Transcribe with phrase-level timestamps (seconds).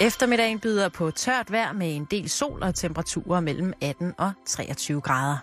[0.00, 5.00] Eftermiddagen byder på tørt vejr med en del sol og temperaturer mellem 18 og 23
[5.00, 5.36] grader.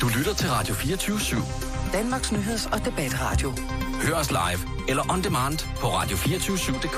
[0.00, 1.92] Du lytter til Radio 24-7.
[1.92, 3.52] Danmarks nyheds- og debatradio.
[4.02, 6.96] Hør os live eller on demand på radio247.dk.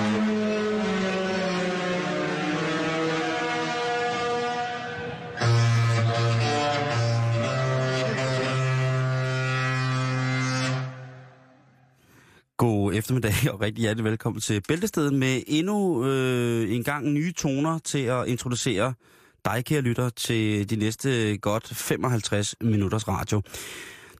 [13.00, 18.00] eftermiddag og rigtig hjertelig velkommen til Bæltestedet med endnu øh, en gang nye toner til
[18.00, 18.94] at introducere
[19.46, 23.42] dig, kære lytter, til de næste godt 55 minutters radio.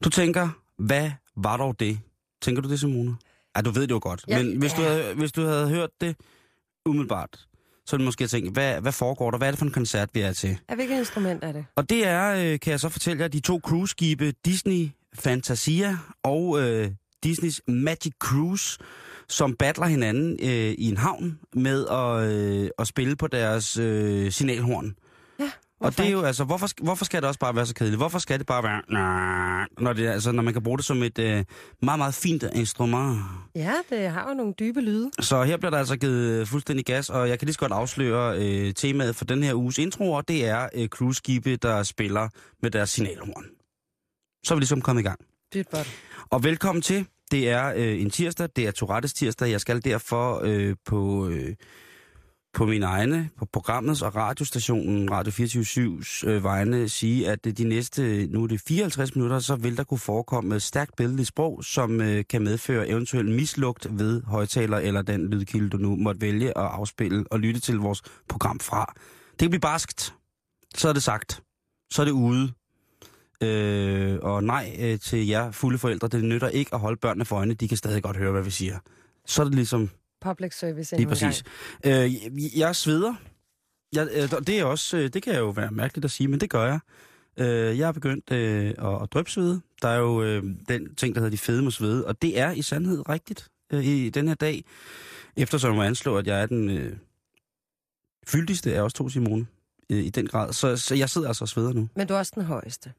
[0.04, 0.48] Du tænker,
[0.78, 1.98] hvad var dog det?
[2.42, 3.16] Tænker du det, Simone?
[3.56, 4.24] Ja, du ved det jo godt.
[4.28, 4.88] Ja, Men hvis, du ja.
[4.88, 6.16] havde, hvis du havde hørt det
[6.86, 7.46] umiddelbart,
[7.86, 9.38] så ville du måske tænkt, hvad, hvad foregår der?
[9.38, 10.58] Hvad er det for en koncert, vi er til?
[10.68, 11.64] Af hvilket instrument er det?
[11.76, 16.60] Og det er, øh, kan jeg så fortælle jer, de to cruiseskibe Disney Fantasia og
[16.62, 16.90] øh,
[17.24, 18.78] Disneys Magic Cruise,
[19.28, 24.32] som battler hinanden øh, i en havn med at, øh, at spille på deres øh,
[24.32, 24.94] signalhorn.
[25.40, 27.98] Ja, Og det er jo altså, hvorfor, hvorfor skal det også bare være så kedeligt?
[27.98, 31.02] Hvorfor skal det bare være, nah, når, det, altså, når man kan bruge det som
[31.02, 31.44] et øh,
[31.82, 33.18] meget, meget fint instrument?
[33.54, 35.10] Ja, det har jo nogle dybe lyde.
[35.20, 38.38] Så her bliver der altså givet fuldstændig gas, og jeg kan lige så godt afsløre
[38.38, 42.28] øh, temaet for den her uges intro, og det er øh, cruiseskibe, der spiller
[42.62, 43.44] med deres signalhorn.
[44.44, 45.20] Så er vi ligesom kommet i gang.
[45.54, 45.88] Dybt godt.
[46.30, 47.06] Og velkommen til.
[47.30, 49.50] Det er øh, en tirsdag, det er Tourettes tirsdag.
[49.50, 51.54] Jeg skal derfor øh, på, øh,
[52.54, 57.64] på min egne, på programmets og radiostationen Radio 24-7's øh, vegne sige, at øh, de
[57.64, 62.00] næste, nu er det 54 minutter, så vil der kunne forekomme stærkt billedligt sprog, som
[62.00, 66.64] øh, kan medføre eventuel mislugt ved højtaler eller den lydkilde, du nu måtte vælge at
[66.64, 68.94] afspille og lytte til vores program fra.
[69.30, 70.14] Det kan blive barskt.
[70.74, 71.42] Så er det sagt.
[71.92, 72.52] Så er det ude.
[73.42, 77.36] Øh, og nej øh, til jer fulde forældre, det nytter ikke at holde børnene for
[77.36, 78.78] øjnene, de kan stadig godt høre, hvad vi siger.
[79.26, 79.90] Så er det ligesom
[80.20, 81.44] Public service lige præcis.
[81.86, 83.14] Øh, jeg- sveder.
[83.92, 86.50] Jeg, øh, det er også, øh, det kan jo være mærkeligt at sige, men det
[86.50, 86.80] gør jeg.
[87.36, 89.60] Øh, jeg har begyndt øh, at, at drøbsvede.
[89.82, 92.62] Der er jo øh, den ting, der hedder de fede svede, og det er i
[92.62, 94.64] sandhed rigtigt øh, i den her dag,
[95.36, 96.96] eftersom jeg anslår, at jeg er den øh,
[98.26, 99.46] fyldigste af os to, Simone,
[99.90, 100.52] øh, i den grad.
[100.52, 101.88] Så, så jeg sidder altså og sveder nu.
[101.96, 102.92] Men du er også den højeste.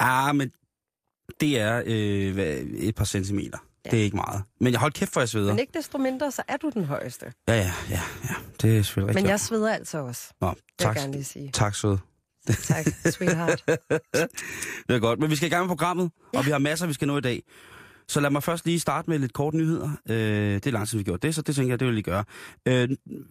[0.00, 0.50] Ah, men
[1.40, 3.58] det er øh, hvad, et par centimeter.
[3.84, 3.90] Ja.
[3.90, 4.42] Det er ikke meget.
[4.60, 5.52] Men jeg holdt kæft, for jeg sveder.
[5.52, 7.32] Men ikke desto mindre, så er du den højeste.
[7.48, 8.34] Ja, ja, ja, ja.
[8.62, 9.24] Det er selvfølgelig rigtigt.
[9.24, 11.50] Men jeg sveder altså også, Nå, tak, jeg gerne lige sige.
[11.52, 11.98] tak sød.
[12.46, 13.64] Tak, sweetheart.
[14.88, 15.20] Det er godt.
[15.20, 16.38] Men vi skal i gang med programmet, ja.
[16.38, 17.42] og vi har masser, vi skal nå i dag.
[18.08, 19.90] Så lad mig først lige starte med lidt kort nyheder.
[20.10, 20.16] Øh,
[20.54, 22.04] det er lang tid, vi gjort det, så det tænker jeg, det vil jeg lige
[22.04, 22.24] gøre.
[22.68, 22.88] Øh,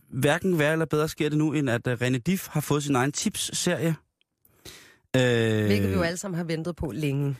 [0.09, 2.95] hverken værre eller bedre sker det nu, end at uh, René Diff har fået sin
[2.95, 3.95] egen tips-serie.
[5.16, 7.35] Øh, Hvilket vi jo alle sammen har ventet på længe.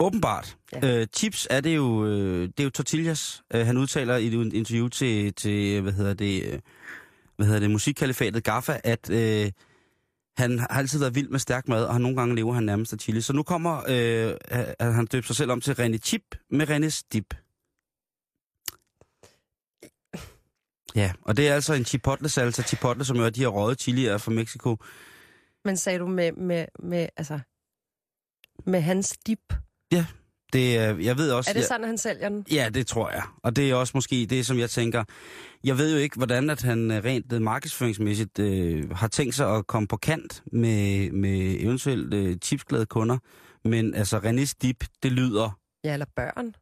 [0.00, 0.56] Åbenbart.
[0.72, 1.00] Ja.
[1.00, 3.42] Øh, chips er det jo, øh, det er jo tortillas.
[3.54, 6.58] Øh, han udtaler i et interview til, til hvad hedder det, øh,
[7.36, 9.50] hvad hedder det, musikkalifatet Gaffa, at øh,
[10.36, 12.98] han har altid været vild med stærk mad, og nogle gange lever han nærmest af
[12.98, 13.20] chili.
[13.20, 14.34] Så nu kommer, øh,
[14.78, 17.34] at han døbt sig selv om til René Chip med René Dip.
[20.94, 22.62] Ja, og det er altså en chipotle salsa.
[22.62, 24.76] Chipotle, som jo er de her røde chilier fra Mexico.
[25.64, 27.40] Men sagde du med, med, med, altså,
[28.66, 29.54] med hans dip?
[30.52, 31.50] Det, er- jeg ved også...
[31.50, 32.46] Er det jeg- sådan, han sælger den?
[32.52, 33.22] Ja, det tror jeg.
[33.42, 35.04] Og det er også måske det, som jeg tænker.
[35.64, 39.56] Jeg ved jo ikke, hvordan at han øh, rent øh, markedsføringsmæssigt øh, har tænkt sig
[39.56, 43.18] at komme på kant med, med eventuelt øh, chipsglade kunder.
[43.64, 45.58] Men altså, René's Dip, det lyder...
[45.84, 46.54] Ja, eller børn.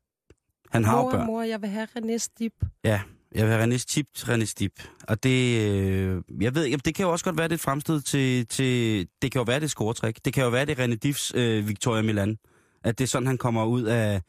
[0.71, 1.27] Han har mor, børn.
[1.27, 2.53] mor, jeg vil have René's dip.
[2.85, 3.01] Ja,
[3.35, 4.73] jeg vil have René Stip, René Stip.
[5.09, 8.01] Og det, øh, jeg ved det kan jo også godt være, det er et fremstød
[8.01, 10.25] til, til, det kan jo være, det er scoretræk.
[10.25, 12.39] Det kan jo være, det er René Diffs øh, Victoria Milan.
[12.85, 14.23] At det er sådan, han kommer ud af,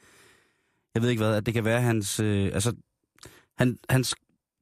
[0.95, 2.73] jeg ved ikke hvad, at det kan være hans, øh, altså,
[3.57, 4.15] han, hans,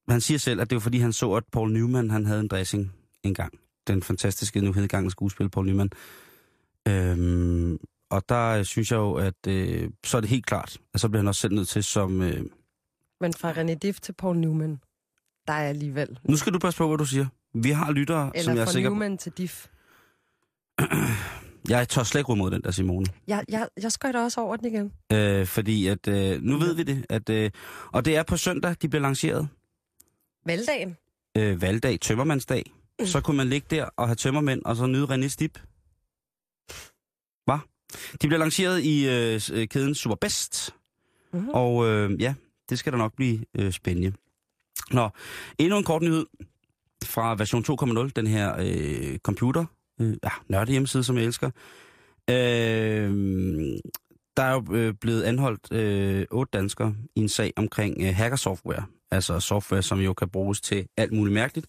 [0.09, 2.47] han siger selv, at det var fordi, han så, at Paul Newman, han havde en
[2.47, 3.53] dressing engang.
[3.87, 5.89] Den fantastiske, nu hedgangende skuespil, Paul Newman.
[6.87, 7.79] Øhm,
[8.09, 11.09] og der øh, synes jeg jo, at øh, så er det helt klart, at så
[11.09, 12.21] bliver han også selv nødt til som...
[12.21, 12.45] Øh,
[13.21, 14.79] men fra René Diff til Paul Newman,
[15.47, 16.19] der er alligevel.
[16.23, 17.25] Nu skal du passe på, hvad du siger.
[17.53, 18.93] Vi har lyttere, Eller som jeg er sikker på.
[18.93, 19.67] Newman til Diff.
[21.69, 23.05] Jeg tør slet ikke mod den der, Simone.
[23.27, 24.91] Jeg, jeg, jeg skøjter også over den igen.
[25.13, 27.05] Øh, fordi at, øh, nu ved vi det.
[27.09, 27.51] At, øh,
[27.93, 29.47] og det er på søndag, de bliver lanceret.
[30.45, 30.97] Valgdagen.
[31.37, 32.63] Øh, valgdag, tømmermandsdag.
[32.99, 33.05] Mm.
[33.05, 35.59] Så kunne man ligge der og have tømmermænd, og så nyde René Stip.
[37.45, 37.57] Hvad?
[38.21, 40.75] De bliver lanceret i øh, øh, kæden Superbest.
[41.33, 41.49] Mm-hmm.
[41.49, 42.33] Og øh, ja,
[42.71, 44.13] det skal da nok blive øh, spændende.
[44.91, 45.09] Nå,
[45.57, 46.25] endnu en kort nyhed
[47.03, 47.65] fra version
[48.03, 49.65] 2.0, den her øh, computer,
[50.01, 51.49] øh, ja, nørde hjemmeside, som jeg elsker.
[52.29, 53.11] Øh,
[54.37, 58.85] der er jo øh, blevet anholdt øh, otte danskere i en sag omkring øh, hackersoftware.
[59.11, 61.67] Altså software, som jo kan bruges til alt muligt mærkeligt.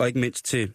[0.00, 0.72] Og ikke mindst til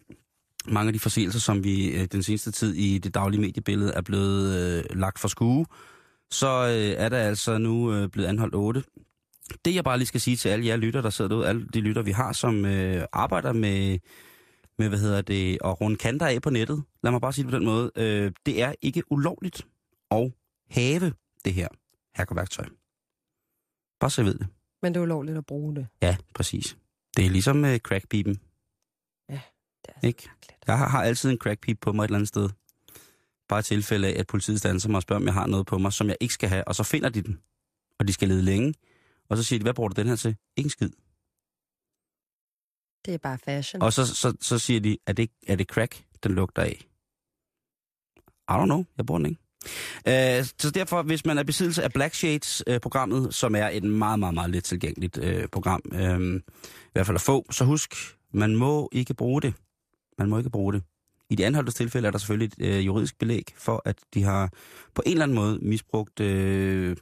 [0.68, 4.02] mange af de forseelser, som vi øh, den seneste tid i det daglige mediebillede er
[4.02, 5.66] blevet øh, lagt for skue.
[6.32, 8.84] Så øh, er der altså nu øh, blevet anholdt otte.
[9.64, 11.80] Det jeg bare lige skal sige til alle jer lytter, der sidder derude, alle de
[11.80, 13.98] lytter, vi har, som øh, arbejder med,
[14.78, 17.50] med, hvad hedder det, at runde kanter af på nettet, lad mig bare sige det
[17.50, 19.66] på den måde, øh, det er ikke ulovligt
[20.10, 20.32] at
[20.70, 21.12] have
[21.44, 21.68] det her
[22.14, 22.66] hackerværktøj.
[24.00, 24.46] Bare så I ved det.
[24.82, 25.86] Men det er ulovligt at bruge det.
[26.02, 26.76] Ja, præcis.
[27.16, 28.34] Det er ligesom med crackpipen.
[28.34, 28.40] Det
[29.88, 30.28] er altså Ikke?
[30.66, 32.48] Jeg har, har altid en crackpip på mig et eller andet sted.
[33.52, 35.92] Bare tilfælde af, at politiet standser mig og spørger, om jeg har noget på mig,
[35.92, 36.68] som jeg ikke skal have.
[36.68, 37.38] Og så finder de den.
[37.98, 38.74] Og de skal lede længe.
[39.28, 40.36] Og så siger de, hvad bruger du den her til?
[40.56, 40.90] Ikke en skid.
[43.04, 43.82] Det er bare fashion.
[43.82, 46.86] Og så, så, så siger de, er det, er det crack, den lugter af?
[48.50, 49.40] I don't know, jeg bruger den ikke.
[50.40, 54.34] Uh, så derfor, hvis man er besiddelse af Black Shades-programmet, som er et meget, meget,
[54.34, 57.94] meget let tilgængeligt uh, program, uh, i hvert fald at få, så husk,
[58.32, 59.54] man må ikke bruge det.
[60.18, 60.82] Man må ikke bruge det.
[61.32, 64.50] I de anholdtes tilfælde er der selvfølgelig et øh, juridisk belæg for, at de har
[64.94, 66.96] på en eller anden måde misbrugt øh,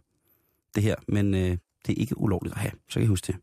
[0.74, 1.56] det her, men øh,
[1.86, 3.36] det er ikke ulovligt at have, så kan I huske det.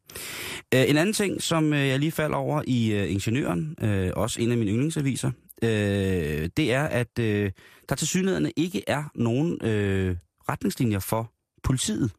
[0.74, 4.42] Øh, en anden ting, som øh, jeg lige falder over i øh, Ingeniøren, øh, også
[4.42, 5.32] en af mine yndlingsaviser,
[5.64, 7.52] øh, det er, at øh,
[7.90, 10.16] der til synligheden ikke er nogen øh,
[10.50, 11.34] retningslinjer for
[11.64, 12.12] politiet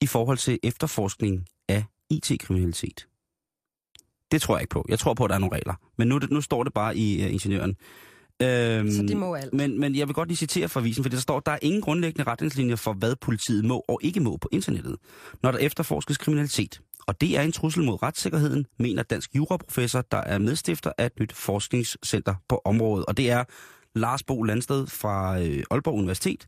[0.00, 3.06] i forhold til efterforskning af IT-kriminalitet.
[4.32, 4.84] Det tror jeg ikke på.
[4.88, 5.74] Jeg tror på, at der er nogle regler.
[5.98, 7.76] Men nu, det- nu står det bare i uh, Ingeniøren.
[8.42, 9.52] Øhm, Så de må alt.
[9.54, 11.58] Men, men jeg vil godt lige citere fra avisen, for der står, at der er
[11.62, 14.96] ingen grundlæggende retningslinjer for, hvad politiet må og ikke må på internettet,
[15.42, 16.80] når der efterforskes kriminalitet.
[17.06, 21.12] Og det er en trussel mod retssikkerheden, mener dansk juraprofessor, der er medstifter af et
[21.20, 23.06] nyt forskningscenter på området.
[23.06, 23.44] Og det er
[23.94, 26.44] Lars Bo Landsted fra øh, Aalborg Universitet,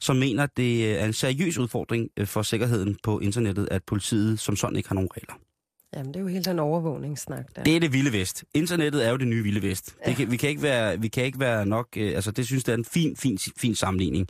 [0.00, 4.40] som mener, at det er en seriøs udfordring øh, for sikkerheden på internettet, at politiet
[4.40, 5.34] som sådan ikke har nogen regler.
[5.96, 7.62] Jamen, det er jo helt den overvågningssnak der.
[7.62, 8.44] Det er det vilde vest.
[8.54, 9.96] Internettet er jo det nye vilde vest.
[10.06, 11.86] Det kan, vi, kan ikke være, vi kan ikke være nok...
[11.96, 14.28] Øh, altså, det synes jeg er en fin, fin, fin sammenligning.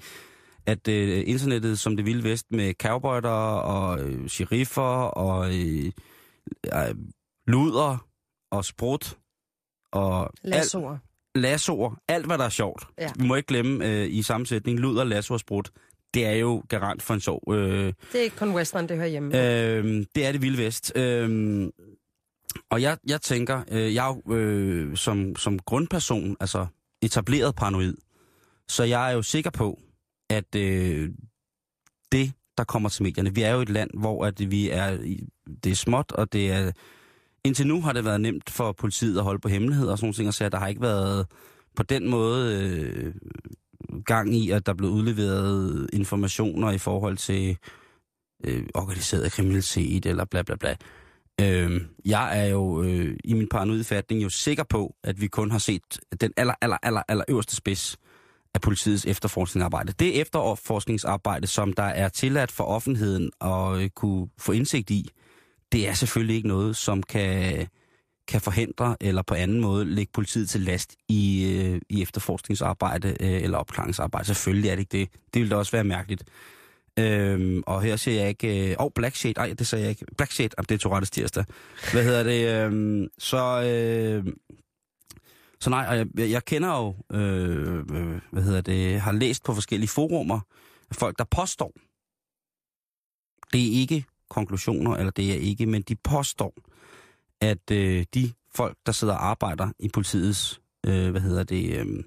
[0.66, 3.28] At øh, internettet som det vilde vest med cowboyter
[3.58, 5.92] og øh, sheriffer og øh,
[6.74, 6.94] øh,
[7.46, 8.06] luder
[8.50, 9.16] og sprut
[9.92, 10.96] og Lassoer.
[11.34, 12.84] lassoer, alt hvad der er sjovt.
[12.98, 13.10] Ja.
[13.18, 15.70] Vi må ikke glemme øh, i sammensætning luder, lasso og sprut.
[16.14, 19.08] Det er jo garant for en sjov øh, Det er ikke kun western, det hører
[19.08, 19.28] hjemme.
[19.76, 20.92] Øhm, det er det vilde vest.
[20.96, 21.70] Øhm,
[22.70, 26.66] og jeg, jeg tænker, øh, jeg er jo øh, som, som grundperson, altså
[27.02, 27.94] etableret paranoid,
[28.68, 29.78] så jeg er jo sikker på,
[30.30, 31.10] at øh,
[32.12, 34.98] det, der kommer til medierne, vi er jo et land, hvor at vi er,
[35.64, 36.72] det er småt, og det er,
[37.44, 40.14] indtil nu har det været nemt for politiet at holde på hemmeligheder og sådan nogle
[40.14, 41.26] ting, og så der har ikke været
[41.76, 43.14] på den måde øh,
[44.04, 47.56] gang i, at der blev udleveret informationer i forhold til
[48.44, 50.76] øh, organiseret kriminalitet eller bla bla bla.
[51.40, 55.50] Øh, jeg er jo øh, i min paranoid fatning jo sikker på, at vi kun
[55.50, 55.82] har set
[56.20, 57.96] den aller, aller, aller, aller øverste spids
[58.54, 59.92] af politiets efterforskningsarbejde.
[59.92, 65.10] Det efterforskningsarbejde, som der er tilladt for offentligheden at øh, kunne få indsigt i,
[65.72, 67.66] det er selvfølgelig ikke noget, som kan,
[68.28, 73.42] kan forhindre eller på anden måde lægge politiet til last i, øh, i efterforskningsarbejde øh,
[73.42, 74.26] eller opklaringsarbejde.
[74.26, 75.08] Selvfølgelig er det ikke det.
[75.34, 76.24] Det ville da også være mærkeligt.
[76.98, 78.70] Øhm, og her ser jeg ikke...
[78.70, 79.34] Øh, oh, Black Shade.
[79.36, 80.06] Ej, det sagde jeg ikke.
[80.16, 80.48] Black Shade.
[80.58, 81.44] Jamen, det er Tourettes tirsdag.
[81.92, 82.64] Hvad hedder det?
[82.64, 83.62] Øhm, så...
[83.62, 84.32] Øh,
[85.60, 87.16] så nej, og jeg, jeg kender jo...
[87.18, 89.00] Øh, øh, hvad hedder det?
[89.00, 90.40] Har læst på forskellige forumer
[90.92, 91.72] folk, der påstår.
[93.52, 96.54] Det er ikke konklusioner, eller det er ikke, men de påstår,
[97.40, 100.60] at øh, de folk, der sidder og arbejder i politiets...
[100.86, 101.80] Øh, hvad hedder det?
[101.80, 102.04] Øh,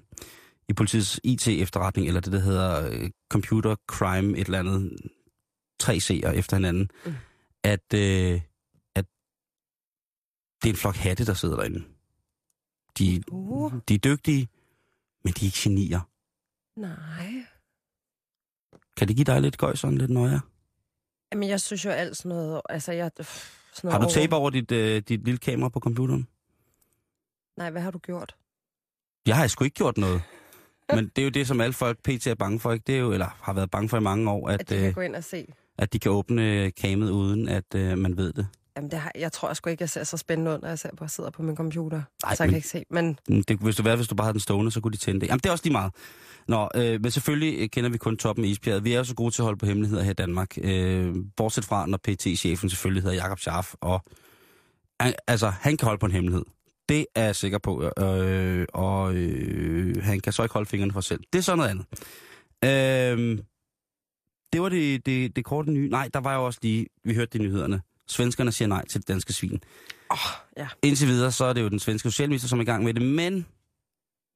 [0.68, 4.96] i politiets IT-efterretning, eller det, der hedder øh, computer crime, et eller andet,
[5.80, 7.14] tre C'er efter hinanden, mm.
[7.64, 8.40] At, øh,
[8.94, 9.04] at
[10.62, 11.84] det er en flok hatte, der sidder derinde.
[12.98, 13.72] De, Uh.
[13.88, 14.48] de er dygtige,
[15.24, 16.00] men de er ikke genier.
[16.76, 17.32] Nej.
[18.96, 20.40] Kan det give dig lidt gøj, sådan lidt nøje?
[21.32, 22.62] Jamen, jeg synes jo alt sådan noget...
[22.68, 23.10] Altså, jeg...
[23.72, 26.28] Sådan Har du tape over dit, øh, dit lille kamera på computeren?
[27.56, 28.34] Nej, hvad har du gjort?
[29.26, 30.22] Jeg har sgu ikke gjort noget.
[30.94, 32.26] Men det er jo det, som alle folk pt.
[32.26, 32.84] er bange for, ikke?
[32.86, 34.84] Det er jo, eller har været bange for i mange år, At at, du kan
[34.88, 35.46] øh, gå ind og se.
[35.78, 38.48] at de kan åbne kamet uden, at øh, man ved det.
[38.76, 40.88] Jamen, det har, jeg tror sgu ikke, jeg ser så spændende ud, når jeg ser
[40.96, 42.02] på, sidder på min computer.
[42.24, 42.84] Nej, så jeg men- kan ikke se.
[42.90, 45.20] Men Det, hvis du var, hvis du bare havde den stående, så kunne de tænde
[45.20, 45.26] det.
[45.26, 45.92] Jamen, det er også lige meget.
[46.48, 48.84] Nå, øh, men selvfølgelig kender vi kun toppen af isbjerget.
[48.84, 50.58] Vi er jo så gode til at holde på hemmeligheder her i Danmark.
[50.62, 53.74] Øh, bortset fra, når PT-chefen selvfølgelig hedder Jakob Scharf.
[53.80, 54.04] Og,
[55.00, 56.44] han, altså, han kan holde på en hemmelighed.
[56.88, 57.90] Det er jeg sikker på.
[57.98, 61.20] Øh, og øh, han kan så ikke holde fingrene for sig selv.
[61.32, 61.86] Det er så noget andet.
[62.64, 63.38] Øh,
[64.52, 65.88] det var det, det, det korte nye.
[65.88, 67.82] Nej, der var jo også lige, vi hørte det i nyhederne.
[68.08, 69.60] Svenskerne siger nej til det danske svin.
[70.10, 70.16] åh,
[70.56, 70.68] ja.
[70.82, 73.02] Indtil videre, så er det jo den svenske socialminister, som er i gang med det,
[73.02, 73.46] men,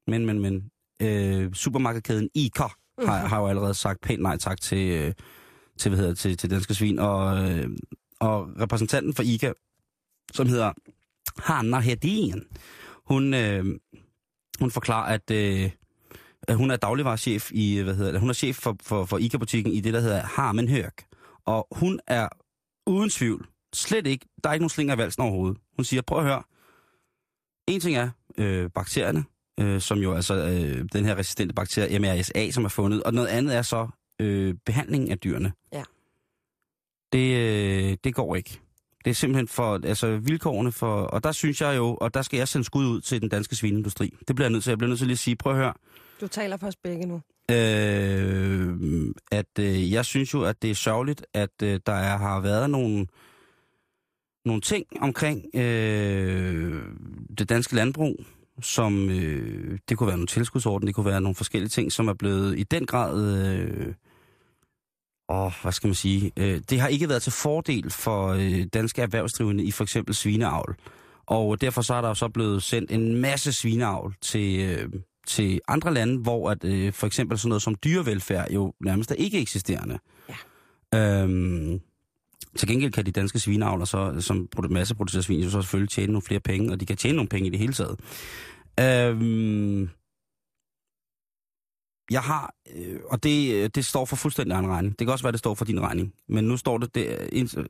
[0.07, 0.71] men, men, men,
[1.03, 5.13] øh, supermarkedskæden ICA har, har jo allerede sagt pænt nej tak til, øh,
[5.79, 7.71] til, hvad hedder, til, til danske svin, og, øh,
[8.21, 9.53] og repræsentanten for ICA,
[10.33, 10.73] som hedder
[11.43, 12.43] Hanna Hedin,
[13.07, 13.65] hun, øh,
[14.61, 15.71] hun forklarer, at, øh,
[16.51, 19.81] hun er dagligvarerchef i, hvad hedder det, hun er chef for, for, for ICA-butikken i
[19.81, 21.05] det, der hedder Harmen Hørk.
[21.45, 22.29] Og hun er
[22.87, 25.59] uden tvivl, slet ikke, der er ikke nogen slinger i valsen overhovedet.
[25.77, 26.43] Hun siger, prøv at høre,
[27.67, 29.25] en ting er øh, bakterierne,
[29.61, 33.29] øh, som jo altså øh, den her resistente bakterie MRSA, som er fundet, og noget
[33.29, 33.89] andet er så
[34.21, 35.53] øh, behandlingen af dyrene.
[35.73, 35.83] Ja.
[37.13, 38.61] Det, øh, det går ikke.
[39.05, 42.37] Det er simpelthen for, altså vilkårene for, og der synes jeg jo, og der skal
[42.37, 44.15] jeg sende skud ud til den danske svineindustri.
[44.29, 44.71] Det bliver jeg nødt til.
[44.71, 45.73] Jeg bliver nødt til lige at sige, prøv at høre,
[46.21, 47.21] Du taler for os begge nu.
[47.51, 48.77] øh,
[49.33, 52.71] at øh, jeg synes jo, at det er sørgeligt, at øh, der er, har været
[52.71, 53.07] nogle,
[54.45, 56.83] nogle ting omkring øh,
[57.39, 58.17] det danske landbrug,
[58.61, 62.15] som øh, det kunne være nogle tilskudsorden, det kunne være nogle forskellige ting, som er
[62.15, 63.95] blevet i den grad, øh,
[65.29, 69.03] åh, hvad skal man sige, øh, det har ikke været til fordel for øh, danske
[69.03, 70.77] erhvervsdrivende i for eksempel svineavl.
[71.27, 74.89] Og derfor så er der så blevet sendt en masse svineavl til, øh,
[75.27, 79.15] til andre lande, hvor at, øh, for eksempel sådan noget som dyrevelfærd jo nærmest er
[79.15, 79.99] ikke eksisterende.
[80.93, 81.23] Ja.
[81.23, 81.81] Øhm,
[82.57, 86.23] til gengæld kan de danske svineavler, så, som masseproducerer svin, jo så selvfølgelig tjene nogle
[86.23, 88.01] flere penge, og de kan tjene nogle penge i det hele taget.
[88.81, 89.89] Øhm,
[92.11, 94.99] jeg har, øh, og det, øh, det står for fuldstændig anden regning.
[94.99, 96.15] Det kan også være, det står for din regning.
[96.29, 97.69] Men nu står det, det, er en-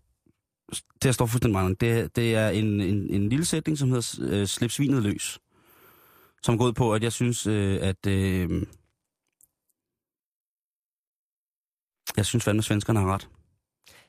[1.03, 1.81] det står fuldstændig regning.
[1.81, 5.39] Det, det er en, en, en lille sætning, som hedder øh, slip svinet løs.
[6.43, 8.07] Som går ud på, at jeg synes, øh, at...
[8.07, 8.67] Øh,
[12.17, 13.29] jeg synes fandme, at svenskerne har ret.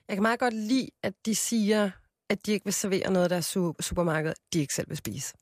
[0.07, 1.91] Jeg kan meget godt lide, at de siger,
[2.29, 5.33] at de ikke vil servere noget af deres su- supermarked, de ikke selv vil spise.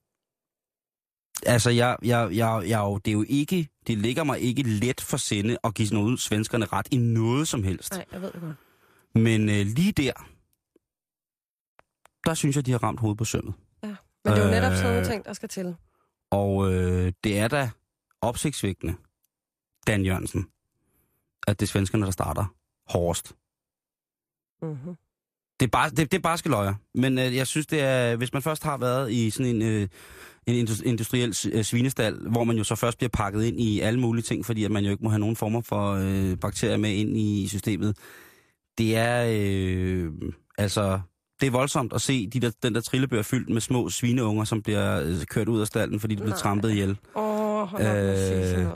[1.46, 4.64] Altså, jeg, jeg, jeg, jeg, er jo- det er jo ikke, det ligger mig ikke
[4.64, 7.92] let for sinde at give noget svenskerne ret i noget som helst.
[7.92, 8.56] Nej, jeg ved det godt.
[9.16, 10.14] Men øh, lige der,
[12.26, 13.54] der synes jeg, de har ramt hovedet på sømmet.
[13.84, 15.06] Men det er jo netop sådan nogle Øh.
[15.06, 15.76] ting, der skal til.
[16.32, 17.70] Og øh, det er da
[18.22, 18.96] opsigtsvækkende,
[19.88, 20.48] Dan Jørgensen,
[21.48, 22.46] at det er svenskerne, der starter
[22.88, 23.34] hårdest.
[24.62, 24.96] Mm-hmm.
[25.60, 26.74] Det er bare, det, det er bare løjer.
[26.96, 29.88] Men øh, jeg synes, det er, hvis man først har været i sådan en, øh,
[30.48, 34.00] en indus- industriel øh, svinestal, hvor man jo så først bliver pakket ind i alle
[34.00, 36.92] mulige ting, fordi at man jo ikke må have nogen former for øh, bakterier med
[36.92, 37.98] ind i systemet.
[38.78, 40.12] Det er, øh,
[40.58, 41.00] altså,
[41.42, 44.62] det er voldsomt at se de der, den der trillebør fyldt med små svineunger, som
[44.62, 46.98] bliver øh, kørt ud af stallen, fordi de bliver trampet ihjel.
[47.16, 48.68] Åh, oh, Øh.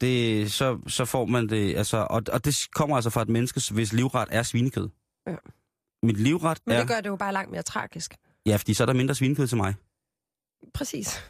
[0.00, 3.74] Det, så, så får man det, altså, og, og det kommer altså fra et menneske,
[3.74, 4.88] hvis livret er svinekød.
[5.30, 5.36] Ja.
[6.02, 6.78] Mit livret Men er...
[6.78, 8.14] det gør det jo bare langt mere tragisk.
[8.46, 9.74] Ja, fordi så er der mindre svinekød til mig.
[10.74, 11.24] Præcis.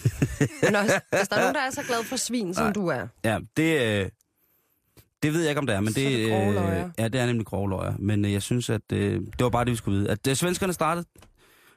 [0.62, 2.72] Men også, hvis der er nogen, der er så glad for svin, som Nej.
[2.72, 3.06] du er.
[3.24, 4.10] Ja, det, øh,
[5.22, 7.20] det ved jeg ikke, om det er, men Så det, er det øh, ja, det
[7.20, 7.96] er nemlig grove løjer.
[7.98, 10.10] Men øh, jeg synes, at øh, det var bare det, vi skulle vide.
[10.10, 11.06] At øh, svenskerne startede.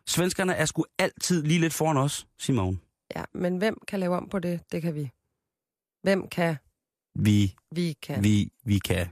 [0.08, 2.82] Svenskerne er sgu altid lige lidt foran os, Simon.
[3.16, 4.60] Ja, men hvem kan lave om på det?
[4.72, 5.12] Det kan vi.
[6.04, 6.56] Hvem kan?
[7.16, 8.24] Vi, Vi kan.
[8.24, 9.08] vi, vi kan.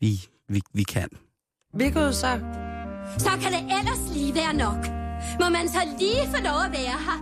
[0.00, 1.08] Vi, vi, vi kan.
[1.74, 2.40] Vi kunne så...
[3.18, 4.82] Så kan det ellers lige være nok.
[5.40, 7.18] Må man så lige få lov at være her?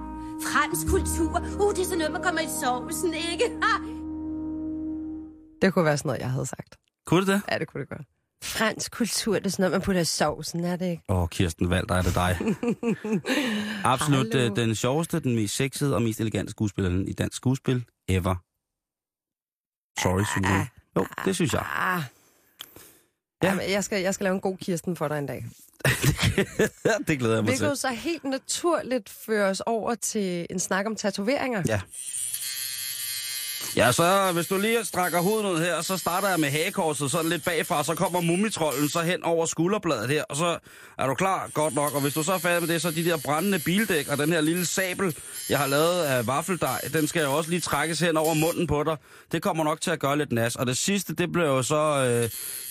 [0.53, 1.41] Fransk kultur.
[1.61, 3.45] Uh, det er sådan noget, man kommer i sovsen, ikke?
[3.63, 3.75] Ha?
[5.63, 6.77] Det kunne være sådan noget, jeg havde sagt.
[7.07, 7.43] Kunne det det?
[7.51, 8.07] Ja, det kunne det godt.
[8.45, 11.03] Fransk kultur, det er sådan noget, man putter i sovsen, er det ikke?
[11.09, 12.39] Åh, oh, Kirsten Valder, er det dig.
[13.93, 14.51] Absolut Hallo.
[14.51, 18.35] øh, den sjoveste, den mest sexede og mest elegante skuespiller i dansk skuespil ever.
[20.03, 20.69] Sorry, Sune.
[20.97, 21.65] Jo, det synes jeg.
[23.43, 23.49] Ja.
[23.49, 23.55] Ja.
[23.55, 25.45] Jamen, jeg, skal, jeg skal lave en god Kirsten for dig en dag.
[27.09, 27.61] det glæder jeg mig Vi til.
[27.61, 31.63] kan jo så helt naturligt føre os over til en snak om tatoveringer.
[31.69, 31.81] Ja.
[33.77, 37.31] Ja, så hvis du lige strækker hovedet ud her, så starter jeg med hagekorset sådan
[37.31, 40.59] lidt bagfra, så kommer mumitrollen så hen over skulderbladet her, og så
[40.99, 41.95] er du klar, godt nok.
[41.95, 44.33] Og hvis du så er færdig med det, så de der brændende bildæk og den
[44.33, 45.17] her lille sabel,
[45.51, 48.83] jeg har lavet af vaffeldej, den skal jo også lige trækkes hen over munden på
[48.85, 48.97] dig.
[49.33, 50.57] Det kommer nok til at gøre lidt nas.
[50.57, 52.23] Og det sidste, det bliver jo så øh,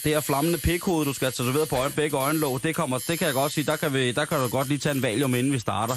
[0.03, 2.63] det her flammende pikhoved, du skal tatovere på øjen, begge øjenlåg.
[2.63, 4.77] Det, kommer, det kan jeg godt sige, der kan, vi, der kan du godt lige
[4.77, 5.95] tage en valium, inden vi starter.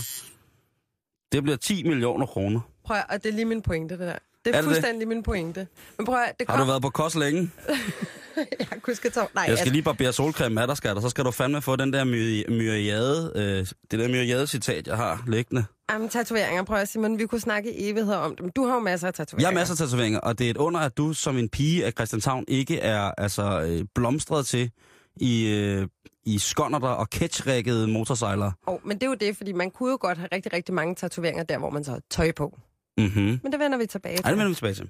[1.32, 2.60] Det bliver 10 millioner kroner.
[2.84, 4.18] Prøv at, og det er lige min pointe, det der.
[4.48, 4.76] Det er, Er det det?
[4.76, 5.66] fuldstændig min pointe.
[5.98, 6.64] Men prøv at, det Har kom...
[6.66, 7.50] du været på kost længe?
[8.60, 9.26] jeg kunne skal tage...
[9.34, 11.62] Nej, Jeg skal altså, lige barbere solcreme af dig, skat, og så skal du fandme
[11.62, 15.64] få den der my- myriade, øh, det der myriade-citat, jeg har liggende.
[15.92, 18.50] Jamen, tatoveringer, prøv at sige, men vi kunne snakke i evigheder om dem.
[18.50, 19.48] Du har jo masser af Jeg tatoveringer.
[19.48, 21.92] har masser af tatoveringer, og det er et under, at du som en pige af
[21.92, 24.70] Christianshavn ikke er altså, øh, blomstret til
[25.16, 25.86] i, øh,
[26.26, 28.52] i skonnerter og catchrækkede motorsejlere.
[28.66, 30.94] Oh, men det er jo det, fordi man kunne jo godt have rigtig, rigtig mange
[30.94, 32.58] tatoveringer der, hvor man så har tøj på.
[32.98, 33.40] Mhm.
[33.42, 34.24] Men det vender vi tilbage til.
[34.24, 34.88] Ej, det vender vi tilbage til.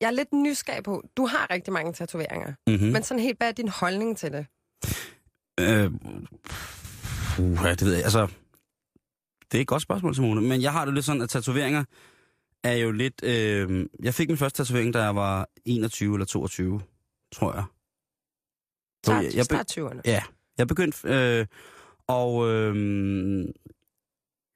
[0.00, 2.54] Jeg er lidt nysgerrig på, du har rigtig mange tatoveringer.
[2.66, 2.92] Mhm.
[2.92, 4.46] Men sådan helt, hvad er din holdning til det?
[5.60, 5.92] Øh,
[7.38, 8.28] uh, det ved jeg, altså...
[9.52, 11.84] Det er et godt spørgsmål, Simone, men jeg har det lidt sådan, at tatoveringer
[12.64, 13.24] er jo lidt...
[13.24, 16.80] Øh, jeg fik min første tatovering, da jeg var 21 eller 22,
[17.32, 17.64] tror jeg.
[19.06, 20.00] Så jeg, jeg, start 20'erne.
[20.04, 20.22] Ja,
[20.58, 21.46] jeg begyndte, øh,
[22.06, 23.44] og, øh,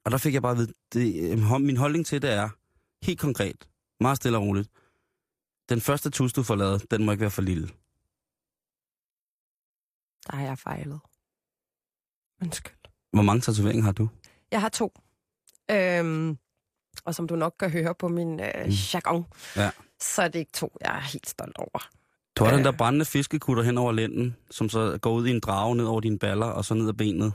[0.05, 2.49] og der fik jeg bare at vide, det, øh, min holdning til det er,
[3.03, 3.67] helt konkret,
[3.99, 4.69] meget stille og roligt,
[5.69, 7.67] den første tus, du får lavet, den må ikke være for lille.
[10.27, 10.99] Der har jeg fejlet.
[12.41, 12.75] Undskyld.
[13.13, 14.09] Hvor mange tatoveringer har du?
[14.51, 14.93] Jeg har to.
[15.71, 16.37] Øhm,
[17.05, 19.61] og som du nok kan høre på min øh, jargon, Mm.
[19.61, 19.71] Ja.
[19.99, 21.89] så er det ikke to, jeg er helt stolt over.
[22.35, 22.57] Du har Øh.
[22.57, 25.85] den der brændende fiskekutter hen over lænden, som så går ud i en drage ned
[25.85, 27.33] over dine baller, og så ned ad benet.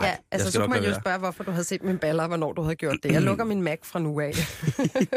[0.00, 1.00] Ja, jeg altså så kunne man jo være.
[1.00, 3.12] spørge, hvorfor du havde set mine baller, hvornår du havde gjort det.
[3.12, 4.32] Jeg lukker min Mac fra nu af.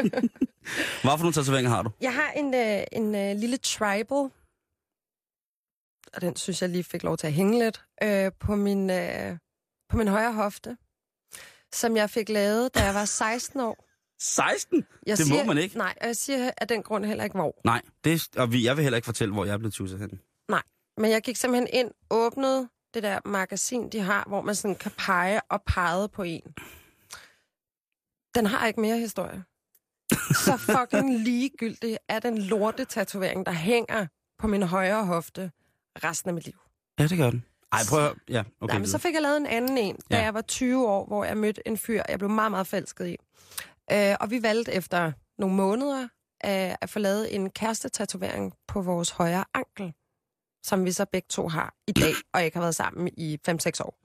[1.02, 1.90] Hvad for nogle tatoveringer har du?
[2.00, 4.30] Jeg har en, øh, en øh, lille tribal,
[6.14, 9.36] og den synes jeg lige fik lov til at hænge lidt, øh, på, min, øh,
[9.88, 10.76] på min højre hofte,
[11.72, 13.88] som jeg fik lavet, da jeg var 16 år.
[14.20, 14.84] 16?
[15.06, 15.78] Jeg Det må siger, man ikke.
[15.78, 17.60] Nej, og jeg siger af den grund heller ikke hvor.
[17.64, 20.20] Nej, det, og vi, jeg vil heller ikke fortælle, hvor jeg blevet tusset hen.
[20.98, 24.92] Men jeg gik simpelthen ind, åbnede det der magasin, de har, hvor man sådan kan
[24.98, 26.42] pege og pege på en.
[28.34, 29.44] Den har ikke mere historie.
[30.44, 34.06] Så fucking ligegyldig er den lorte tatovering, der hænger
[34.38, 35.50] på min højre hofte
[36.04, 36.58] resten af mit liv.
[36.98, 37.44] Ja, det gør den.
[37.72, 38.14] Ej, prøv at.
[38.28, 38.76] Ja, okay.
[38.76, 40.22] Men så fik jeg lavet en anden en, da Ja.
[40.22, 43.16] jeg var 20 år, hvor jeg mødte en fyr, jeg blev meget, meget forelsket i.
[43.92, 46.02] Øh, og vi valgte efter nogle måneder
[46.44, 49.61] øh, at få lavet en kærestetatovering på vores højre ankel,
[50.62, 53.54] som vi så begge to har i dag, og ikke har været sammen i 5-6
[53.84, 53.98] år.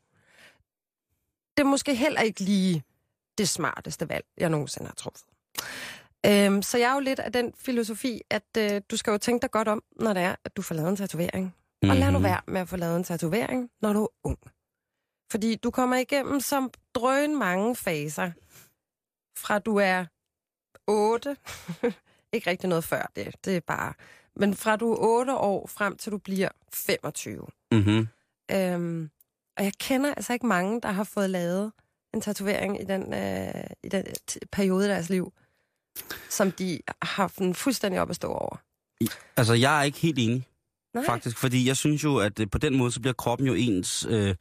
[1.57, 2.83] Det er måske heller ikke lige
[3.37, 5.27] det smarteste valg, jeg nogensinde har truffet.
[6.25, 9.41] Øhm, så jeg er jo lidt af den filosofi, at øh, du skal jo tænke
[9.41, 11.45] dig godt om, når det er, at du får lavet en tatovering.
[11.45, 11.89] Mm-hmm.
[11.89, 12.23] Og lad nu Mhm.
[12.23, 14.37] være med at få lavet en tatovering, når du er ung.
[15.31, 18.31] Fordi du kommer igennem som drøn mange faser.
[19.37, 20.05] Fra du er
[20.87, 21.37] 8,
[22.33, 23.93] ikke rigtig noget før det, det er bare...
[24.39, 27.45] Men fra du er 8 år frem til du bliver 25.
[27.71, 28.07] Mm-hmm.
[28.51, 29.09] Øhm,
[29.57, 31.71] og jeg kender altså ikke mange, der har fået lavet
[32.13, 34.05] en tatovering i den, øh, i den
[34.51, 35.33] periode af deres liv,
[36.29, 38.57] som de har haft en fuldstændig op at stå over.
[39.37, 40.47] Altså, jeg er ikke helt enig,
[40.93, 41.05] Nej.
[41.05, 41.37] faktisk.
[41.37, 44.35] Fordi jeg synes jo, at øh, på den måde, så bliver kroppen jo ens, øh,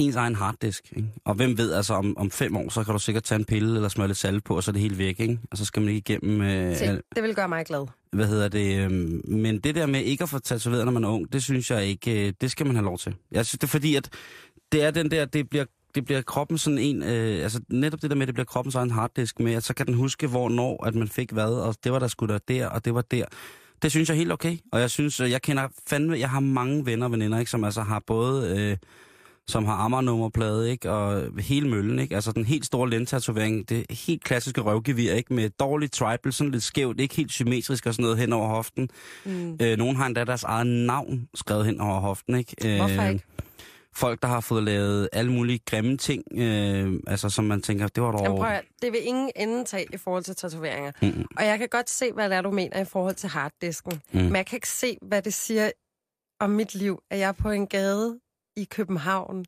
[0.00, 0.92] ens egen harddisk.
[0.96, 1.08] Ikke?
[1.24, 3.74] Og hvem ved, altså om, om fem år, så kan du sikkert tage en pille
[3.74, 5.38] eller smøre lidt salt på, og så er det helt væk, ikke?
[5.50, 6.40] Og så skal man ikke igennem...
[6.42, 7.86] Øh, Se, al- det vil gøre mig glad.
[8.12, 8.78] hvad hedder det?
[8.84, 8.90] Øh,
[9.28, 11.86] men det der med ikke at få tatoveret, når man er ung, det synes jeg
[11.86, 13.14] ikke, øh, det skal man have lov til.
[13.32, 14.08] Jeg synes, det er fordi, at
[14.72, 18.10] det er den der, det bliver det bliver kroppen sådan en, øh, altså netop det
[18.10, 20.86] der med, det bliver kroppen sådan en harddisk med, at så kan den huske, hvornår
[20.86, 23.24] at man fik hvad, og det var der sgu da der, og det var der.
[23.82, 26.40] Det synes jeg er helt okay, og jeg synes, øh, jeg kender fandme, jeg har
[26.40, 28.76] mange venner og veninder, ikke, som altså har både, øh,
[29.50, 34.24] som har Amager-nummerplade, ikke, og hele møllen, ikke, altså den helt store lentatovering, det helt
[34.24, 38.18] klassiske røvgevir, ikke, med dårlig tribal, sådan lidt skævt, ikke helt symmetrisk og sådan noget
[38.18, 38.88] hen over hoften.
[39.24, 39.56] Mm.
[39.62, 42.76] Øh, nogen har endda deres eget navn skrevet hen over hoften, ikke?
[42.78, 43.24] Hvorfor Øh, ikke?
[43.94, 48.02] folk, der har fået lavet alle mulige grimme ting, øh, altså som man tænker, det
[48.02, 48.22] var dog...
[48.22, 50.92] Jamen, prøv det vil ingen ende tage i forhold til tatoveringer.
[51.02, 54.00] Mm, Og jeg kan godt se, hvad det er, du mener i forhold til harddisken.
[54.12, 54.20] Mm.
[54.20, 55.70] Men jeg kan ikke se, hvad det siger
[56.40, 58.18] om mit liv, at jeg er på en gade
[58.60, 59.44] i København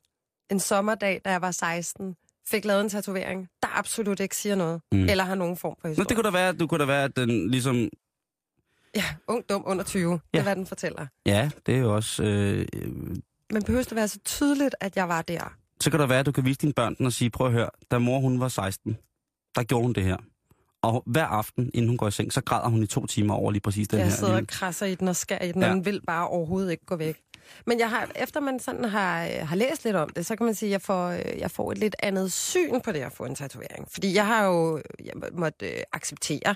[0.51, 2.17] en sommerdag, da jeg var 16,
[2.51, 4.81] fik lavet en tatovering, der absolut ikke siger noget.
[4.93, 5.09] Mm.
[5.09, 6.07] Eller har nogen form for Nå, historie.
[6.09, 7.89] det kunne da være, det kunne da være, at den ligesom...
[8.97, 10.13] Ja, ung, dum, under 20.
[10.13, 10.19] Ja.
[10.33, 11.07] Det er, hvad den fortæller.
[11.27, 12.23] Ja, det er jo også...
[12.25, 12.67] Øh,
[13.53, 15.55] Men behøver det være så tydeligt, at jeg var der?
[15.81, 17.53] så kan der være, at du kan vise dine børn den og sige, prøv at
[17.53, 18.97] høre, da mor hun var 16,
[19.57, 20.17] der gjorde hun det her.
[20.83, 23.51] Og hver aften, inden hun går i seng, så græder hun i to timer over
[23.51, 24.15] lige præcis den Jeg her.
[24.15, 25.69] sidder og krasser i den og skærer i den, Ja.
[25.69, 27.21] og den vil bare overhovedet ikke gå væk.
[27.67, 30.47] Men jeg har, efter man sådan har, øh, har læst lidt om det, så kan
[30.47, 33.13] man sige, at jeg får, øh, jeg får et lidt andet syn på det at
[33.13, 33.89] få en tatovering.
[33.93, 36.55] Fordi jeg har jo jeg må- måtte øh, acceptere,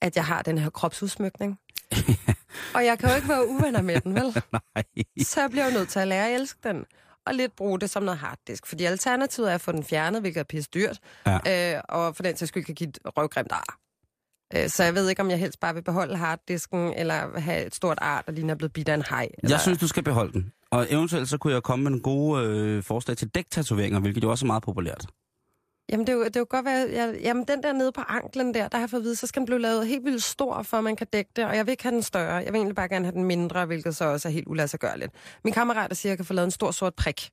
[0.00, 1.58] at jeg har den her kropsudsmykning.
[2.74, 4.24] og jeg kan jo ikke være uvenner med den, vel?
[4.52, 4.84] Nej.
[5.24, 6.84] Så jeg bliver jo nødt til at lære at elske den.
[7.26, 8.66] Og lidt bruge det som noget harddisk.
[8.66, 10.98] Fordi alternativet er at få den fjernet, hvilket er pisse dyrt.
[11.26, 11.74] Ja.
[11.76, 13.78] Øh, og for den sags skyld kan give et røvgrimt ar.
[14.56, 17.74] Øh, så jeg ved ikke, om jeg helst bare vil beholde harddisken, eller have et
[17.74, 19.28] stort ar, der lige er blevet bidt af en hej.
[19.38, 19.54] Eller...
[19.54, 20.52] Jeg synes, du skal beholde den.
[20.70, 24.30] Og eventuelt så kunne jeg komme med nogle gode øh, forslag til dæktatoveringer, hvilket jo
[24.30, 25.06] også er meget populært.
[25.92, 26.88] Jamen, det er jo, det er jo godt være...
[26.92, 29.26] Jeg, jamen, den der nede på anklen der, der har jeg fået at vide, så
[29.26, 31.44] skal den blive lavet helt vildt stor, for at man kan dække det.
[31.44, 32.34] Og jeg vil ikke have den større.
[32.34, 35.12] Jeg vil egentlig bare gerne have den mindre, hvilket så også er helt uladsiggørligt.
[35.44, 37.30] Min kammerat siger, at jeg kan få lavet en stor sort prik.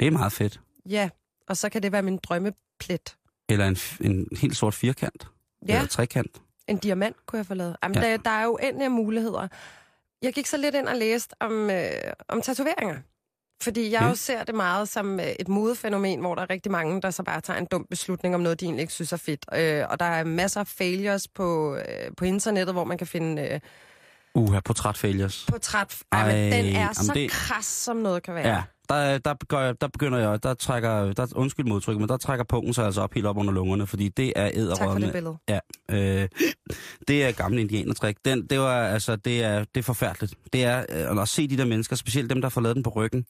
[0.00, 0.60] Det er meget fedt.
[0.88, 1.10] Ja,
[1.48, 3.16] og så kan det være min drømmeplet.
[3.48, 5.26] Eller en, en helt sort firkant.
[5.68, 5.74] Ja.
[5.76, 6.40] Eller trekant.
[6.68, 7.76] En diamant kunne jeg få lavet.
[7.82, 8.10] Jamen, Ja.
[8.10, 9.48] der, der er jo uendelige muligheder.
[10.22, 11.90] Jeg gik så lidt ind og læste om, øh,
[12.28, 12.96] om tatoveringer.
[13.62, 17.02] Fordi jeg jo ser det meget som øh, et modefænomen, hvor der er rigtig mange,
[17.02, 19.46] der så bare tager en dum beslutning om noget, de egentlig ikke synes er fedt.
[19.54, 21.82] Øh, og der er masser af failures på, øh,
[22.16, 23.60] på internettet, hvor man kan finde øh,
[24.34, 25.46] Uha, portrætfailures.
[25.50, 25.98] portræt.
[26.12, 27.30] Ej, men Ej, den er så det...
[27.30, 28.48] kras, som noget kan være.
[28.48, 32.44] Ja, der, der, gør der begynder jeg, der trækker, der, undskyld modtryk, men der trækker
[32.44, 35.36] punkten sig altså op helt op under lungerne, fordi det er Tak for det billede.
[35.48, 35.58] Ja,
[35.90, 36.28] øh,
[37.08, 38.16] det er gamle indianertrik.
[38.24, 40.34] Den, det var, altså, det er, det er forfærdeligt.
[40.52, 42.90] Det er øh, at se de der mennesker, specielt dem, der får lavet den på
[42.90, 43.26] ryggen.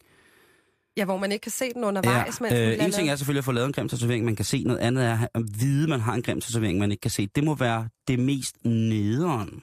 [0.96, 2.36] Ja, hvor man ikke kan se den undervejs.
[2.36, 3.10] den øh, en ting lavet.
[3.10, 4.64] er selvfølgelig at få lavet en grim tatovering, man kan se.
[4.64, 7.26] Noget andet er at vide, man har en grim tatovering, man ikke kan se.
[7.26, 9.62] Det må være det mest nederen.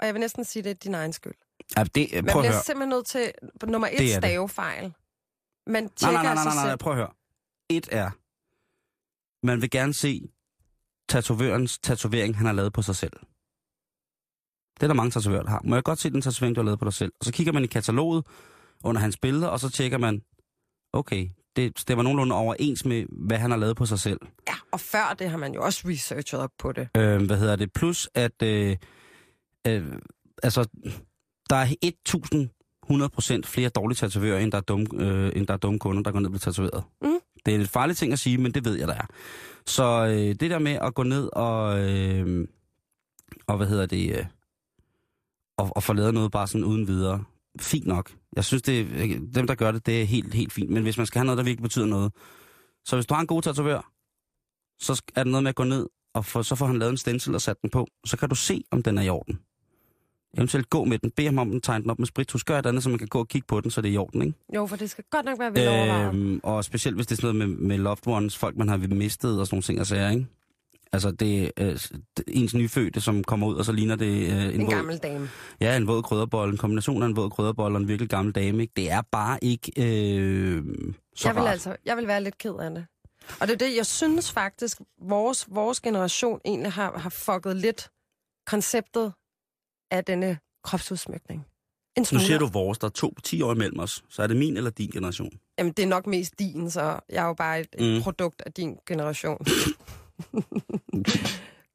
[0.00, 1.34] Og jeg vil næsten sige, det er din egen skyld.
[1.76, 3.32] Ja, det, Man prøv at bliver simpelthen nødt til,
[3.66, 4.92] nummer et, stavefejl.
[5.66, 6.78] Man Nej, tjekker nej, nej, nej, nej, nej, selv.
[6.78, 7.12] prøv at høre.
[7.70, 8.10] Et er,
[9.46, 10.22] man vil gerne se
[11.08, 13.12] tatovørens tatovering, han har lavet på sig selv.
[14.74, 15.60] Det er der mange tatovører, der har.
[15.64, 17.12] Må jeg godt se den tatovering, du har lavet på dig selv?
[17.20, 18.26] Og så kigger man i kataloget
[18.84, 20.22] under hans billeder, og så tjekker man,
[20.92, 24.20] okay, det stemmer nogenlunde overens med, hvad han har lavet på sig selv.
[24.48, 26.88] Ja, og før det har man jo også researchet op på det.
[26.96, 27.72] Øh, hvad hedder det?
[27.72, 28.76] Plus, at øh,
[29.66, 29.92] øh,
[30.42, 30.66] altså,
[31.50, 31.66] der er
[33.42, 36.10] 1100% flere dårlige tatovører, end der er dumme, øh, end der er dumme kunder, der
[36.12, 36.84] går ned og bliver tatoveret.
[37.02, 37.18] Mm.
[37.46, 39.06] Det er en farlig ting at sige, men det ved jeg, der er.
[39.66, 42.48] Så øh, det der med at gå ned og, øh,
[43.46, 44.26] og hvad hedder det, øh,
[45.58, 47.24] og, og få lavet noget bare sådan uden videre,
[47.60, 48.12] fint nok.
[48.36, 48.86] Jeg synes, det,
[49.34, 50.70] dem der gør det, det er helt, helt fint.
[50.70, 52.12] Men hvis man skal have noget, der virkelig betyder noget,
[52.84, 53.92] så hvis du har en god tatovør,
[54.80, 56.96] så er det noget med at gå ned, og få, så får han lavet en
[56.96, 57.86] stencil og sat den på.
[58.06, 59.40] Så kan du se, om den er i orden.
[60.36, 62.32] Eventuelt gå med den, bed ham om den, tegne den op med sprit.
[62.46, 63.96] gør et andet, så man kan gå og kigge på den, så det er i
[63.96, 64.38] orden, ikke?
[64.54, 66.14] Jo, for det skal godt nok være velovervejet.
[66.14, 68.76] Øhm, og specielt hvis det er sådan noget med, med loved ones, folk man har
[68.76, 70.26] mistet og sådan nogle ting og sager, ikke?
[70.92, 71.78] Altså, det er øh,
[72.28, 75.28] ens nyfødte, som kommer ud, og så ligner det øh, en, En våd, gammel dame.
[75.60, 76.52] Ja, en våd krydderbolle.
[76.52, 78.72] En kombination af en våd krydderbolle og en virkelig gammel dame, ikke?
[78.76, 80.64] Det er bare ikke øh,
[81.16, 81.52] så Jeg vil rart.
[81.52, 82.86] altså, jeg vil være lidt ked af det.
[83.40, 87.90] Og det er det, jeg synes faktisk, vores, vores generation egentlig har, har fucket lidt
[88.46, 89.12] konceptet
[89.90, 91.46] af denne kropsudsmykning.
[91.96, 94.04] En Nu siger du vores, der er to 10 år imellem os.
[94.08, 95.30] Så er det min eller din generation?
[95.58, 98.02] Jamen, det er nok mest din, så jeg er jo bare et, et Mm.
[98.02, 99.38] produkt af din generation.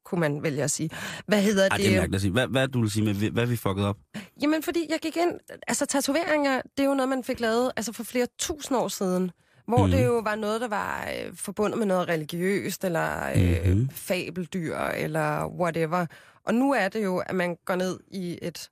[0.04, 0.90] Kunne man vælge at sige.
[1.26, 1.86] Hvad hedder Ej, det?
[1.86, 2.30] det er mærkeligt at sige.
[2.32, 3.96] Hvad, hvad du vil sige med, hvad vi fucket op?
[4.42, 5.32] Jamen, fordi jeg gik ind...
[5.68, 9.30] Altså, tatoveringer, det er jo noget, man fik lavet altså for flere tusind år siden.
[9.66, 9.86] Hvor Mhm.
[9.86, 9.90] mm.
[9.90, 13.88] det jo var noget, der var øh, forbundet med noget religiøst, eller øh, Mhm.
[13.90, 16.06] fabeldyr, eller whatever.
[16.44, 18.70] Og nu er det jo, at man går ned i et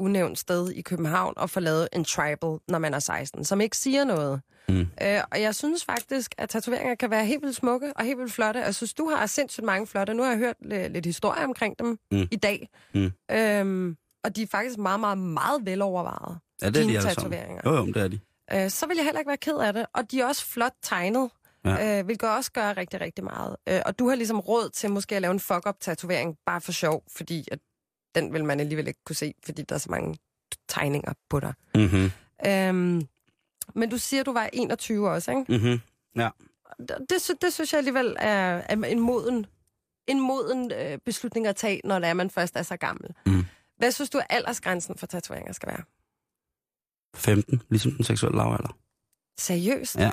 [0.00, 3.76] unævnt sted i København og får lavet en tribal, når man er 16, som ikke
[3.76, 4.40] siger noget.
[4.68, 4.80] Mm.
[4.80, 8.32] Øh, og jeg synes faktisk, at tatoveringer kan være helt vildt smukke og helt vildt
[8.32, 8.60] flotte.
[8.60, 10.14] Jeg synes, du har sindssygt mange flotte.
[10.14, 12.28] Nu har jeg hørt li- lidt historie omkring dem Mm.
[12.30, 12.68] i dag.
[12.94, 13.12] Mm.
[13.30, 16.38] Øhm, og de er faktisk meget, meget, meget velovervejet.
[16.62, 17.14] Ja, det er de alle sammen.
[17.14, 17.60] tatoveringer.
[17.64, 18.18] Jo, jo, det er de.
[18.54, 19.86] Øh, så vil jeg heller ikke være ked af det.
[19.94, 21.30] Og de er også flot tegnet,
[21.64, 21.70] Ja.
[21.70, 21.98] ja.
[21.98, 23.56] øh, hvilket også gør rigtig, rigtig meget.
[23.68, 27.04] Øh, og du har ligesom råd til måske at lave en fuck-up-tatovering, bare for sjov,
[27.16, 27.58] fordi at
[28.14, 30.18] den vil man alligevel ikke kunne se, fordi der er så mange
[30.68, 31.54] tegninger på dig.
[31.74, 32.10] Mhm.
[32.46, 33.02] Øhm,
[33.74, 35.52] men du siger, du var 21 også, ikke?
[35.58, 35.80] Mhm.
[36.78, 39.46] Det, det, det synes jeg alligevel er, er en moden,
[40.06, 43.10] en moden øh, beslutning at tage, når det er, man først er så gammel.
[43.26, 43.44] Mm.
[43.78, 45.82] Hvad synes du, aldersgrænsen for tatoveringer skal være?
[47.14, 48.76] 15, ligesom den seksuelle lavalder.
[49.38, 49.96] Seriøst?
[49.96, 50.10] Ja.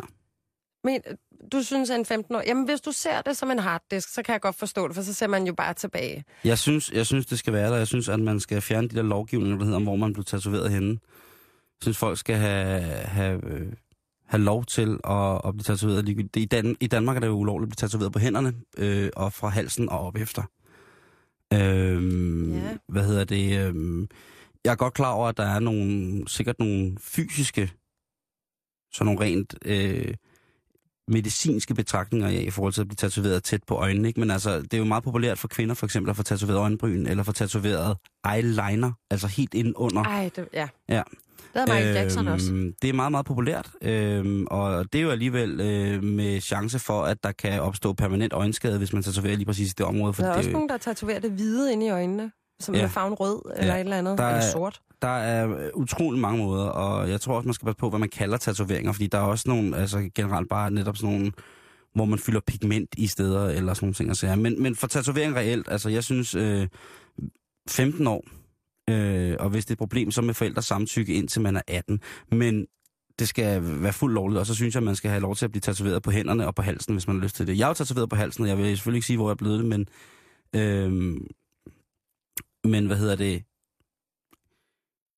[0.83, 1.15] Men øh,
[1.51, 2.43] du synes, at en 15 år...
[2.47, 5.03] Jamen, hvis du ser det som en harddisk, så kan jeg godt forstå det, for
[5.03, 6.23] så ser man jo bare tilbage.
[6.43, 7.77] Jeg synes, jeg synes, det skal være der.
[7.77, 10.25] Jeg synes, at man skal fjerne de der lovgivninger, der hedder, om hvor man blev
[10.25, 10.89] tatoveret henne.
[10.89, 13.67] Jeg synes, folk skal have, have, øh,
[14.25, 16.09] have lov til at, at blive tatoveret.
[16.35, 19.33] I, Dan, I Danmark er det jo ulovligt at blive tatoveret på hænderne øh, og
[19.33, 20.43] fra halsen og op efter.
[21.53, 22.77] Øhm, Ja.
[22.87, 23.59] Hvad hedder det?
[23.67, 24.07] Øhm,
[24.65, 27.71] jeg er godt klar over, at der er nogle, sikkert nogle fysiske,
[28.93, 30.13] så nogle rent øh,
[31.07, 34.07] medicinske betragtninger af, i forhold til at blive tatoveret tæt på øjnene.
[34.07, 34.19] Ikke?
[34.19, 37.05] Men altså, det er jo meget populært for kvinder for eksempel at få tatoveret øjenbryn,
[37.05, 37.97] eller få tatoveret
[38.35, 40.03] eyeliner, altså helt ind under.
[40.03, 40.67] Ej, det, ja.
[40.89, 41.03] Ja.
[41.53, 42.53] Det havde Michael Jackson også.
[42.53, 46.79] Øhm, Det er meget, meget populært, øhm, og det er jo alligevel øh, med chance
[46.79, 50.13] for, at der kan opstå permanent øjenskade, hvis man tatoverer lige præcis det område.
[50.13, 52.75] For Der er det, også jo- nogen, der tatoverer det hvide inde i øjnene, som
[52.75, 52.79] Ja.
[52.79, 52.85] ja.
[52.85, 53.79] er farven rød eller Ja.
[53.79, 54.81] et eller andet, Der eller er- sort.
[55.01, 58.09] der er utrolig mange måder, og jeg tror også, man skal passe på, hvad man
[58.09, 61.31] kalder tatoveringer, fordi der er også nogle, altså generelt bare netop sådan nogle,
[61.95, 64.09] hvor man fylder pigment i steder, eller sådan nogle ting.
[64.09, 66.67] Altså, men, men for tatovering reelt, altså jeg synes, øh,
[67.69, 68.23] 15 år,
[68.89, 72.01] øh, og hvis det er et problem, så med forældres samtykke indtil man er 18.
[72.31, 72.65] Men
[73.19, 75.51] det skal være fuldt lovligt, og så synes jeg, man skal have lov til at
[75.51, 77.57] blive tatoveret på hænderne og på halsen, hvis man har lyst til det.
[77.57, 79.35] Jeg er jo tatoveret på halsen, og jeg vil selvfølgelig ikke sige, hvor jeg er
[79.35, 79.87] blevet det, men,
[80.55, 81.17] øh,
[82.63, 83.43] men hvad hedder det?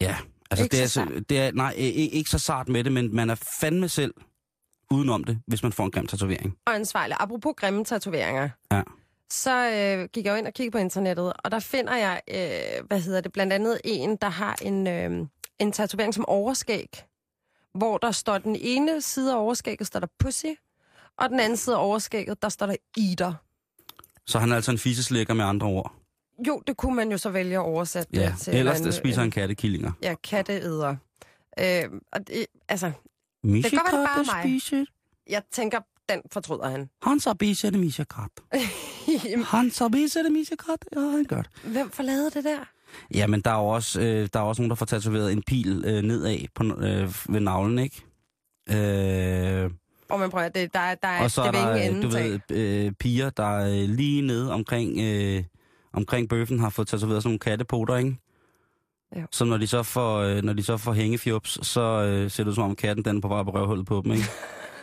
[0.02, 0.18] Ja,
[0.52, 2.92] altså Ikke det er, så så, det er, nej, ikke, ikke så sart med det,
[2.92, 4.14] men man er fandme selv
[4.92, 6.58] udenom det, hvis man får en grim tatovering.
[6.66, 7.18] Og ansvarlig.
[7.20, 8.50] Apropos grimme tatoveringer.
[8.72, 8.82] Ja.
[9.30, 12.88] Så øh, gik jeg jo ind og kiggede på internettet, og der finder jeg, øh,
[12.88, 15.28] hvad hedder det, blandt andet en, der har en, øh,
[15.60, 17.04] en tatovering som overskæg,
[17.74, 20.46] hvor der står den ene side af overskægget, står der pussy,
[21.18, 23.34] og den anden side af overskægget, der står der eater.
[24.28, 26.01] Så han er altså en fiseslækker med andre ord.
[26.48, 28.56] Jo, det kunne man jo så vælge at oversætte Ja, det til.
[28.56, 29.92] ellers en- der spiser han kattekillinger.
[30.04, 30.96] Ja, katteæder.
[31.60, 32.92] Øh, og det, altså,
[33.44, 34.62] Misha Det kan godt være, det bare Katte mig.
[34.62, 34.86] spiser.
[35.30, 36.90] jeg tænker, den fortryder han.
[37.04, 38.66] Han så spiser det Misha Katte.
[39.46, 40.88] Han så spiser det Misha Katte.
[40.96, 41.52] Ja, han gør det.
[41.64, 42.60] Hvem får lavet det der?
[43.14, 45.42] Ja, men der er jo også, øh, der er også nogen, der får tatoveret en
[45.44, 48.02] pil øh, nedad på, øh, ved navlen, ikke?
[48.70, 49.72] Øh,
[50.10, 52.40] Og man prøver, det, der, der er, og så det er der, øh, du ved,
[52.50, 55.44] øh, piger, der øh, lige nede omkring, øh,
[55.94, 58.18] omkring bøffen har fået tatoveret sådan nogle kattepoter, ikke?
[59.16, 59.26] Jo.
[59.32, 62.50] Så når de så får, øh, når de så får hængefjops, så øh, ser det
[62.50, 64.24] ud som om katten den på vej på røvhullet på dem, ikke?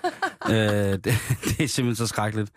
[0.53, 1.05] øh, det,
[1.45, 2.51] det er simpelthen så skrækkeligt.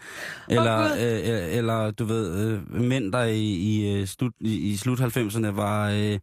[0.50, 4.78] Eller, øh, øh, eller du ved, øh, mænd, der i, i, øh, slut, i, i
[4.78, 6.20] slut 90'erne var, øh,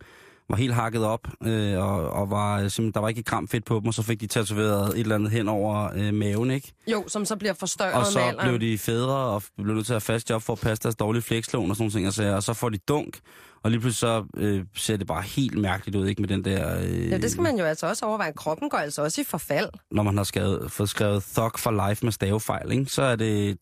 [0.50, 3.64] var helt hakket op, øh, og, og var, øh, simpelthen, der var ikke kram fedt
[3.64, 6.72] på dem, og så fik de tatoveret et eller andet hen over øh, maven, ikke?
[6.87, 9.94] Jo, som så bliver forstørret Og så blev de fædre og blev nødt til at
[9.94, 12.34] have fast job for at passe deres dårlige flekslån og sådan nogle ting, og, så,
[12.34, 13.18] og så får de dunk,
[13.62, 16.78] og lige pludselig så øh, ser det bare helt mærkeligt ud, ikke med den der...
[16.80, 18.32] Øh, Ja, det skal man jo altså også overveje.
[18.32, 19.68] Kroppen går altså også i forfald.
[19.90, 22.84] Når man har skrevet, fået skrevet Thug for Life med stavefejl, ikke?
[22.84, 23.58] så er det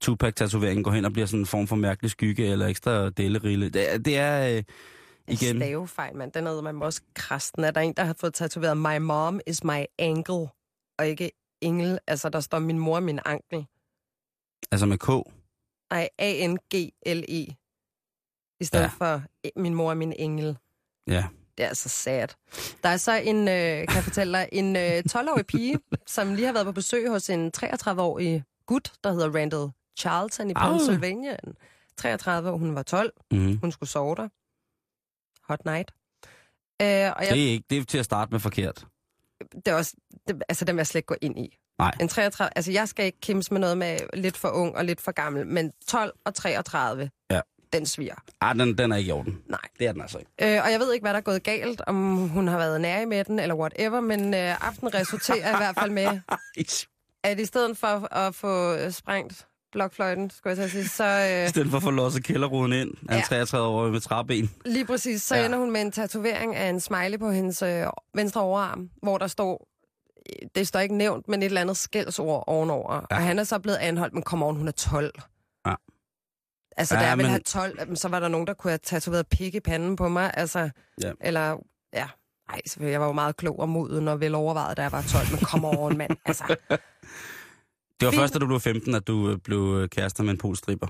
[0.00, 3.68] Tupac-tatoveringen går hen og bliver sådan en form for mærkelig skygge eller ekstra delerille.
[3.68, 4.56] Det, er- det er...
[4.56, 4.62] Øh,
[5.28, 5.56] igen...
[5.56, 6.32] Stavefejl, mand.
[6.32, 7.64] Den er man også krasten.
[7.64, 10.48] Er der en, der har fået tatoveret My mom is my ankle,
[10.98, 11.30] og ikke
[11.60, 11.98] engel?
[12.06, 13.66] Altså, der står min mor min ankel.
[14.72, 15.08] Altså med K.
[15.90, 17.46] Nej, A-N-G-L-E.
[18.60, 18.88] I stedet Ja.
[18.98, 20.58] for "E- min mor min engel.
[21.06, 21.24] Ja.
[21.58, 22.28] Det er altså sad.
[22.82, 23.44] Der er så en, øh,
[23.88, 27.30] kan jeg fortælle dig, en øh, 12-årig pige, som lige har været på besøg hos
[27.30, 30.54] en 33-årig gut, der hedder Randall Charlton i.
[30.54, 31.36] Pennsylvania.
[31.96, 33.12] 33 år, hun var 12.
[33.30, 33.58] Mm-hmm.
[33.58, 34.28] Hun skulle sove der.
[35.48, 35.90] Hot night.
[36.82, 38.86] Øh, og jeg, Det er ikke det er til at starte med forkert.
[39.54, 39.94] det er også,
[40.28, 41.58] det, altså den vil jeg slet ikke gå ind i.
[41.78, 41.92] Nej.
[42.00, 45.00] En 33, altså jeg skal ikke kimse med noget med lidt for ung og lidt
[45.00, 47.40] for gammel, men 12 og 33, Ja.
[47.72, 48.14] den sviger.
[48.40, 49.42] Ej, den, den er ikke i orden.
[49.46, 49.60] Nej.
[49.78, 50.30] Det er den altså ikke.
[50.56, 53.06] Øh, og jeg ved ikke, hvad der er gået galt, om hun har været nær
[53.06, 56.20] med den, eller whatever, men øh, aftenen resulterer i hvert fald med,
[57.24, 61.48] at i stedet for at få øh, sprængt blokfløjten, skulle jeg sige, så I øh,
[61.48, 63.42] stedet for at få losset kælderruden ind af Ja.
[63.44, 64.50] 33-årig med træben.
[64.64, 65.44] lige præcis, så Ja.
[65.46, 69.26] ender hun med en tatovering af en smiley på hendes øh, venstre overarm, hvor der
[69.26, 69.68] står,
[70.54, 72.94] det står ikke nævnt, men et eller andet skældsord ovenover.
[73.10, 73.16] Ja.
[73.16, 75.12] Og han er så blevet anholdt, men kom on, hun er 12.
[75.66, 75.74] Ja.
[76.76, 78.70] Altså, Ja, da jeg ville men- have 12, jamen, så var der nogen, der kunne
[78.70, 80.30] have tatoveret pik i panden på mig.
[80.34, 80.70] Altså,
[81.02, 81.12] Ja.
[81.20, 81.56] eller,
[81.94, 82.06] ja,
[82.50, 85.26] nej, selvfølgelig, jeg var jo meget klog og moden og velovervejet, da jeg var 12,
[85.30, 86.16] men kom over mand.
[86.26, 86.56] Altså,
[88.02, 88.20] Det var Fint.
[88.20, 90.86] først, da du blev 15, at du øh, blev øh, kærester med en polstripper.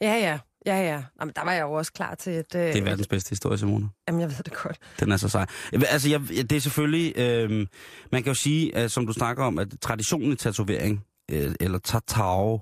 [0.00, 1.02] ja, ja, ja, ja.
[1.20, 2.54] Jamen, der var jeg jo også klar til et...
[2.54, 3.88] Øh, Det er verdens bedste historie, Simone.
[4.08, 4.78] Jamen, jeg ved det godt.
[5.00, 5.46] Den er så sej.
[5.72, 7.18] Altså, jeg, det er selvfølgelig...
[7.18, 7.66] Øh,
[8.12, 11.78] man kan jo sige, at, som du snakker om, at traditionen i tatovering, øh, eller
[11.78, 12.60] tatao,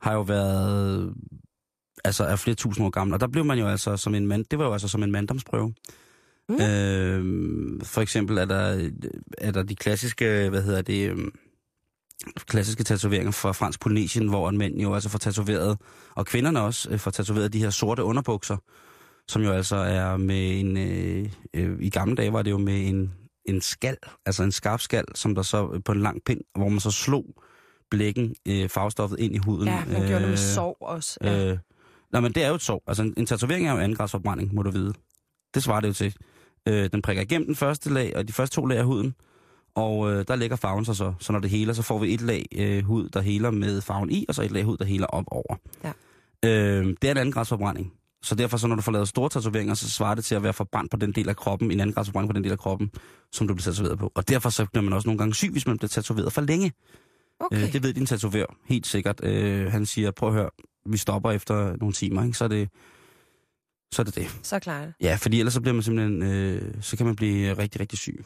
[0.00, 1.14] har jo været
[2.04, 3.14] altså er flere tusind år gammel.
[3.14, 5.12] Og der blev man jo altså som en mand, det var jo altså som en
[5.12, 5.74] manddomsprøve.
[6.48, 6.54] Mm.
[6.54, 8.90] Øh, for eksempel er der,
[9.38, 11.18] er der de klassiske, hvad hedder det, øh,
[12.46, 15.78] klassiske tatoveringer fra fransk Polynesien, hvor mænd jo altså får tatoveret,
[16.14, 18.56] og kvinderne også øh, får tatoveret de her sorte underbukser,
[19.28, 22.88] som jo altså er med en, øh, øh, i gamle dage var det jo med
[22.88, 26.68] en, en skal, altså en skarp skal, som der så på en lang pind, hvor
[26.68, 27.24] man så slog
[27.90, 29.68] blækken, øh, farvestoffet ind i huden.
[29.68, 31.18] Ja, man gjorde det med sov også.
[31.22, 31.50] Ja.
[31.50, 31.58] Øh,
[32.12, 32.82] nej, men det er jo et sov.
[32.86, 34.92] Altså en, en tatovering er jo andengradsforbrænding, må du vide.
[35.54, 36.16] Det svarer det jo til.
[36.68, 39.14] Øh, den prikker igennem den første lag, og de første to lag af huden,
[39.78, 41.14] og øh, der ligger farven sig så.
[41.20, 44.10] Så når det heler, så får vi et lag øh, hud, der heler med farven
[44.10, 45.56] i, og så et lag hud, der heler op over.
[45.84, 45.92] Ja.
[46.44, 47.92] Øh, det er en andengradsforbrænding.
[48.22, 50.52] Så derfor, så når du får lavet store tatoveringer, så svarer det til at være
[50.52, 52.90] forbrændt på den del af kroppen, en anden grads forbrænding på den del af kroppen,
[53.32, 54.12] som du bliver tatoveret på.
[54.14, 56.72] Og derfor så bliver man også nogle gange syg, hvis man bliver tatoveret for længe.
[57.40, 57.62] Okay.
[57.62, 59.24] Øh, det ved din tatovør helt sikkert.
[59.24, 60.50] Øh, han siger, prøv at høre,
[60.86, 62.38] vi stopper efter nogle timer, ikke?
[62.38, 62.68] Så er det
[63.92, 64.38] så er det det.
[64.42, 64.94] Så klarer det.
[65.00, 68.24] Ja, fordi ellers så bliver man simpelthen, øh, så kan man blive rigtig, rigtig syg.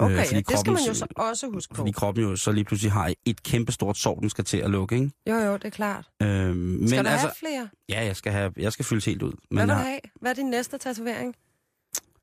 [0.00, 1.76] Okay, fordi ja, det skal man jo så også huske på.
[1.76, 4.70] Fordi kroppen jo så lige pludselig har et kæmpe stort sår, den skal til at
[4.70, 5.10] lukke, ikke?
[5.26, 6.10] Jo, jo, det er klart.
[6.22, 7.68] Øh, men Skal du altså, have flere?
[7.88, 9.32] ja, jeg skal, have, jeg skal fyldes helt ud.
[9.32, 10.00] Hvad Men vil du have?
[10.20, 11.34] Hvad er din næste tatovering?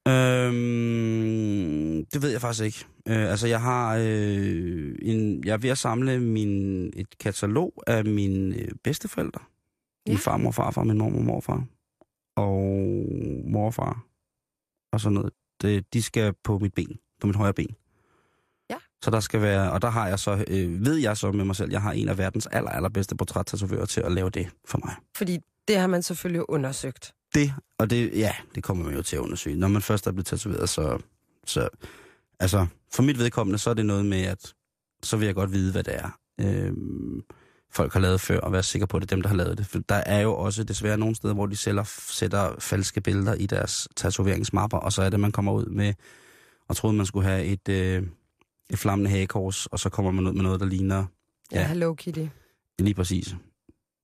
[0.07, 2.85] Øhm, det ved jeg faktisk ikke.
[3.07, 8.05] Øh, altså, jeg har øh, en, jeg er ved at samle min, et katalog af
[8.05, 9.41] mine øh, bedsteforældre.
[10.07, 10.11] Ja.
[10.11, 11.63] Min farmor farfar, min mormor morfar.
[12.35, 12.57] Og
[13.51, 14.03] morfar.
[14.93, 15.33] Og sådan noget.
[15.61, 16.97] Det, de skal på mit ben.
[17.21, 17.75] På mit højre ben.
[18.69, 18.75] Ja.
[19.01, 21.55] Så der skal være, og der har jeg så, øh, ved jeg så med mig
[21.55, 24.95] selv, jeg har en af verdens aller, allerbedste portrættatovører til at lave det for mig.
[25.15, 27.13] Fordi det har man selvfølgelig undersøgt.
[27.33, 29.55] Det, og det, ja, det kommer man jo til at undersøge.
[29.55, 30.99] Når man først er blevet tatoveret, så,
[31.45, 31.69] så,
[32.39, 34.53] altså, for mit vedkommende, så er det noget med, at
[35.03, 37.21] så vil jeg godt vide, hvad det er, øhm,
[37.71, 39.57] folk har lavet før, og være sikker på, at det er dem, der har lavet
[39.57, 39.65] det.
[39.65, 43.45] For der er jo også desværre nogle steder, hvor de sælger, sætter falske billeder i
[43.45, 45.93] deres tatoveringsmapper, og så er det, man kommer ud med,
[46.69, 48.03] og troede, man skulle have et, øh,
[48.69, 51.05] et flammende hagekors, og så kommer man ud med noget, der ligner,
[51.51, 51.67] Ja, Ja.
[51.67, 52.25] Hello Kitty.
[52.79, 53.35] lige præcis.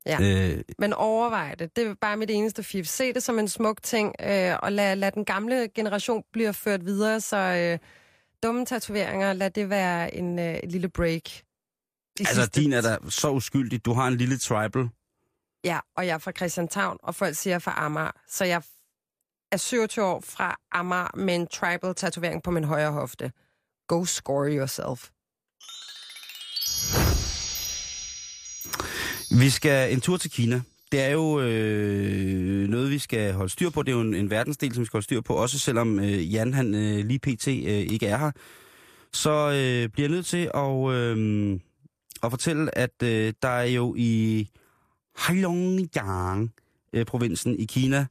[0.06, 0.17] Ja.
[0.21, 1.76] Øh, Men overvej det.
[1.76, 2.88] Det er bare mit eneste fif.
[2.88, 6.86] Se det som en smuk ting, øh, og lad, lad den gamle generation blive ført
[6.86, 7.80] videre, så øh,
[8.43, 11.23] dumme tatoveringer, lad det være en øh, lille break.
[11.23, 11.32] De
[12.19, 13.86] altså, sidste- din er da så uskyldig.
[13.86, 14.89] Du har en lille tribal,
[15.65, 18.12] Ja, og jeg er fra Christianshavn, og folk siger fra Amager.
[18.30, 18.63] Så jeg
[19.54, 23.32] er 27 år fra Amager med en tribal tatovering på min højre hofte.
[23.88, 25.10] Go score yourself.
[29.39, 30.62] Vi skal en tur til Kina.
[30.92, 33.84] Det er jo øh, noget, vi skal holde styr på.
[33.84, 35.34] Det er jo en, en verdensdel, som vi skal holde styr på.
[35.34, 37.48] Også selvom øh, Jan han øh, lige pt.
[37.48, 38.32] Øh, ikke er her.
[39.13, 41.60] Så øh, bliver jeg nødt til at, øh,
[42.24, 44.48] at fortælle, at øh, der er jo i
[45.28, 48.06] Heilongjiang-provinsen øh, i Kina,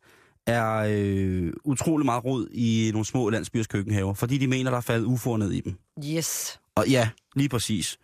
[0.46, 4.82] er øh, utrolig meget rod i nogle små landsbyers køkkenhaver, fordi de mener, der er
[4.82, 5.74] faldet ufor ned i dem.
[6.04, 6.60] Yes.
[6.74, 7.98] Og ja, lige præcis.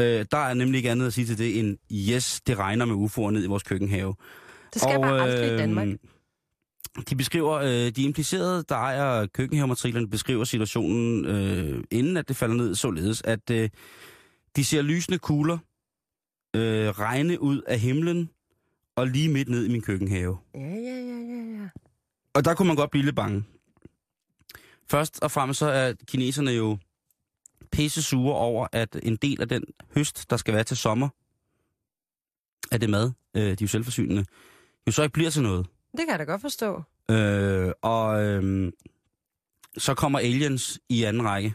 [0.00, 2.94] Øh, der er nemlig ikke andet at sige til det end, yes, det regner med
[2.94, 4.14] UFO'er ned i vores køkkenhave.
[4.74, 5.88] Det skal bare aldrig i øh, Danmark.
[7.10, 12.54] De beskriver, øh, de implicerede, der ejer køkkenhavematriklen, beskriver situationen, øh, inden at det falder
[12.54, 13.70] ned, således, at øh,
[14.56, 15.58] de ser lysende kugler
[16.56, 18.30] øh, regne ud af himlen,
[18.96, 20.38] og lige midt ned i min køkkenhave.
[20.54, 21.68] Ja, ja, ja, ja, ja.
[22.34, 23.44] Og der kunne man godt blive lidt bange.
[24.90, 26.78] Først og fremmest så er kineserne jo
[27.72, 31.08] pisse sure over, at en del af den høst, der skal være til sommer,
[32.72, 34.24] af det mad, øh, de er jo selvforsynende,
[34.86, 35.66] jo så ikke bliver til noget.
[35.92, 36.82] Det kan jeg da godt forstå.
[37.10, 38.72] Øh, og øh,
[39.78, 41.54] så kommer aliens i anden række.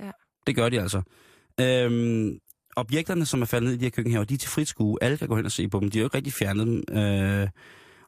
[0.00, 0.10] Ja.
[0.46, 1.02] Det gør de altså.
[1.60, 2.30] Øh,
[2.76, 4.98] objekterne, som er faldet ned i de her køkkenhaver, de er til frit skue.
[5.02, 5.90] Alle kan gå hen og se på dem.
[5.90, 6.98] De har jo ikke rigtig fjernet dem.
[6.98, 7.48] Øh,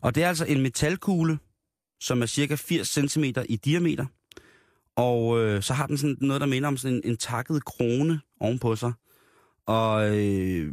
[0.03, 1.39] og det er altså en metalkugle,
[2.01, 4.07] som er cirka 80 cm i diameter.
[4.97, 8.21] Og øh, så har den sådan noget, der minder om sådan en, en takket krone
[8.41, 8.93] ovenpå sig.
[9.67, 10.73] Og, øh,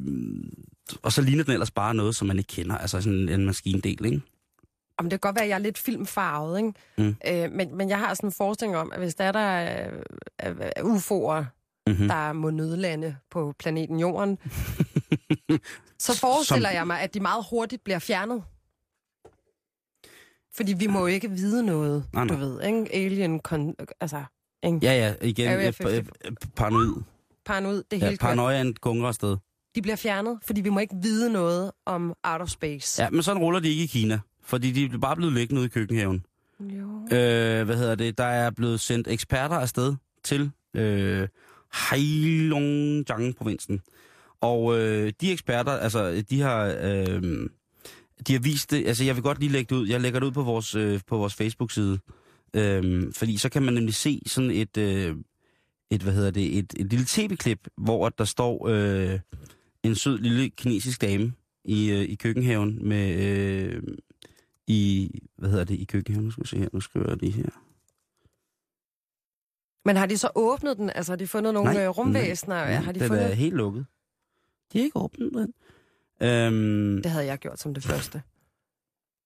[1.03, 2.77] og så ligner den ellers bare noget, som man ikke kender.
[2.77, 4.21] Altså sådan en maskindel, ikke?
[4.97, 6.73] Om det kan godt være, at jeg er lidt filmfarvet, ikke?
[6.97, 7.15] Mm.
[7.27, 9.91] Øh, men, men jeg har sådan en forestilling om, at hvis der er der er,
[10.39, 11.45] er, er UFO'er,
[11.87, 12.07] Mm-hmm.
[12.07, 14.37] der må nødlande på planeten Jorden,
[15.99, 18.43] så forestiller Som- jeg mig, at de meget hurtigt bliver fjernet.
[20.55, 22.35] Fordi vi må jo ikke vide noget, Nej, nej.
[22.35, 22.95] du ved, ikke?
[22.95, 24.23] Alien, kon, altså,
[24.63, 24.79] ikke?
[24.83, 25.93] Ja, ja, igen, Area øh, pa- 50.
[26.25, 26.93] øh, paranoid.
[27.45, 29.37] Paranoid, det er Ja, paranoiaen gunger afsted.
[29.75, 33.03] De bliver fjernet, fordi vi må ikke vide noget om out of space.
[33.03, 34.19] Ja, men sådan ruller de ikke i Kina.
[34.43, 36.25] Fordi de er bare blevet liggende ude i køkkenhaven.
[36.59, 37.01] Jo.
[37.17, 38.17] Øh, hvad hedder det?
[38.17, 41.27] Der er blevet sendt eksperter afsted til øh,
[41.89, 43.81] Heilongjiang-provinsen.
[44.41, 47.49] Og øh, de eksperter, altså, de har, øh,
[48.27, 50.27] de har vist det, altså jeg vil godt lige lægge det ud, jeg lægger det
[50.27, 51.99] ud på vores, øh, på vores Facebook-side,
[52.53, 55.15] øh, fordi så kan man nemlig se sådan et, øh,
[55.91, 59.19] et hvad hedder det, et, et lille tv-klip, hvor der står øh,
[59.83, 61.33] en sød lille kinesisk dame
[61.65, 63.83] i, øh, i køkkenhaven med, øh,
[64.67, 67.31] i, hvad hedder det, i køkkenhaven, nu skal vi se her, nu skriver jeg lige
[67.31, 67.64] her.
[69.85, 70.89] Men har de så åbnet den?
[70.95, 72.55] Altså har de fundet nogle Nej, nej, rumvæsener?
[72.55, 73.25] Nej, har de den fundet...
[73.25, 73.85] er helt lukket.
[74.73, 75.53] De har ikke åbnet den.
[76.27, 78.21] Øhm, Det havde jeg gjort som det første.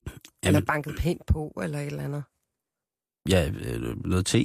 [0.06, 2.24] Eller jamen, banket pænt på, eller et eller andet.
[3.30, 4.40] ja, øh, noget te.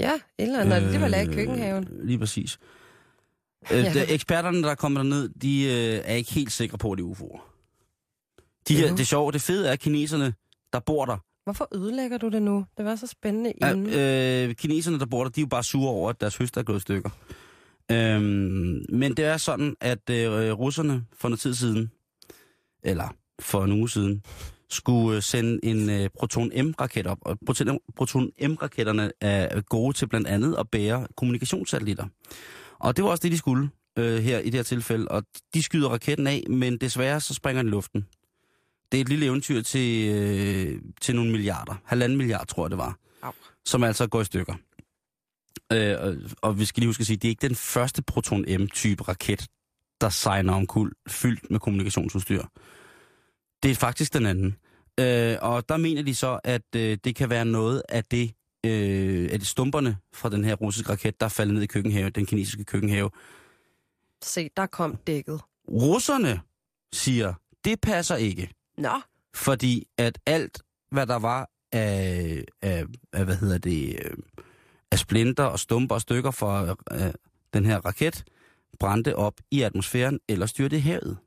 [0.00, 0.82] Ja, et eller andet.
[0.82, 1.88] Øh, det var lavet i køkkenhaven.
[2.02, 2.58] Lige præcis.
[3.72, 3.92] Øh, Ja.
[3.92, 7.08] de, eksperterne, der kommer derned, de øh, er ikke helt sikre på, at det er
[7.08, 7.40] UFO'er.
[8.68, 10.34] De her, det sjove, det fede er, at kineserne,
[10.72, 12.64] der bor der, Hvorfor ødelægger du det nu?
[12.76, 13.86] Det var så spændende Ja, inden.
[14.50, 16.62] øh, kineserne, der bor der, de er jo bare sure over, at deres høst er
[16.62, 17.10] gået i stykker.
[17.92, 21.90] Øhm, men det er sådan, at øh, russerne for noget tid siden,
[22.84, 23.08] eller
[23.40, 24.22] for en uge siden,
[24.70, 27.18] skulle øh, sende en øh, Proton-M-raket op.
[27.20, 32.04] Og Proton- Proton-M-raketterne er gode til blandt andet at bære kommunikationssatellitter.
[32.78, 33.68] Og det var også det, de skulle
[33.98, 35.08] øh, her i det her tilfælde.
[35.08, 35.22] Og
[35.54, 38.06] de skyder raketten af, men desværre så springer den i luften.
[38.94, 41.74] Det er et lille eventyr til, øh, til nogle milliarder.
[41.84, 42.98] Halvanden milliard, tror jeg det var.
[43.22, 43.32] Au.
[43.64, 44.54] Som altså går i stykker.
[45.72, 49.02] Øh, og, og vi skal lige huske at sige, det er ikke den første Proton-M-type
[49.02, 49.46] raket,
[50.00, 52.42] der sejner om kul, fyldt med kommunikationsudstyr.
[53.62, 54.56] Det er faktisk den anden.
[55.00, 58.34] Øh, og der mener de så, at øh, det kan være noget af det,
[58.66, 62.26] øh, af stumperne fra den her russiske raket, der er faldet ned i køkkenhave, den
[62.26, 63.10] kinesiske køkkenhave.
[64.22, 65.40] Se, der kom dækket.
[65.68, 66.40] Russerne
[66.92, 67.34] siger,
[67.64, 68.50] det passer ikke.
[68.78, 69.00] Nå,
[69.34, 74.16] Fordi at alt, hvad der var af, af, af hvad hedder det, øh,
[74.90, 77.12] af splinter og stumper og stykker fra øh,
[77.54, 78.24] den her raket,
[78.80, 81.18] brændte op i atmosfæren eller styrte i havet.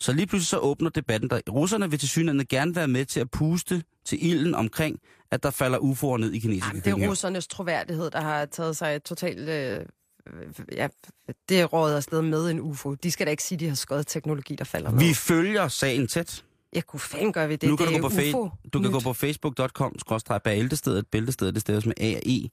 [0.00, 1.40] Så lige pludselig så åbner debatten der.
[1.50, 4.98] Russerne vil til synligheden gerne være med til at puste til ilden omkring,
[5.30, 8.76] at der falder UFO'er ned i kinesiske Jamen, det er russernes troværdighed, der har taget
[8.76, 9.48] sig totalt...
[9.48, 9.86] Øh,
[10.72, 10.88] ja,
[11.48, 12.94] det er rådet afsted med en UFO.
[12.94, 14.98] De skal da ikke sige, de har skåret teknologi, der falder ned.
[14.98, 16.44] Vi følger sagen tæt.
[16.72, 17.68] Jeg kunne fanden gøre ved det.
[17.68, 19.96] nu kan det du gå på, fa- du kan gå på facebook.com
[20.44, 22.48] bæltestedet, bæltestedet det staves med A og E,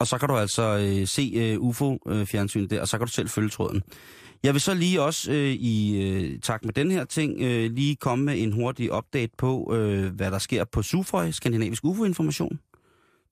[0.00, 3.28] og så kan du altså øh, se øh, UFO-fjernsynet der, og så kan du selv
[3.28, 3.82] følge tråden.
[4.42, 7.96] Jeg vil så lige også øh, i øh, takt med den her ting øh, lige
[7.96, 12.58] komme med en hurtig update på, øh, hvad der sker på SUFOI, Skandinavisk UFO-information.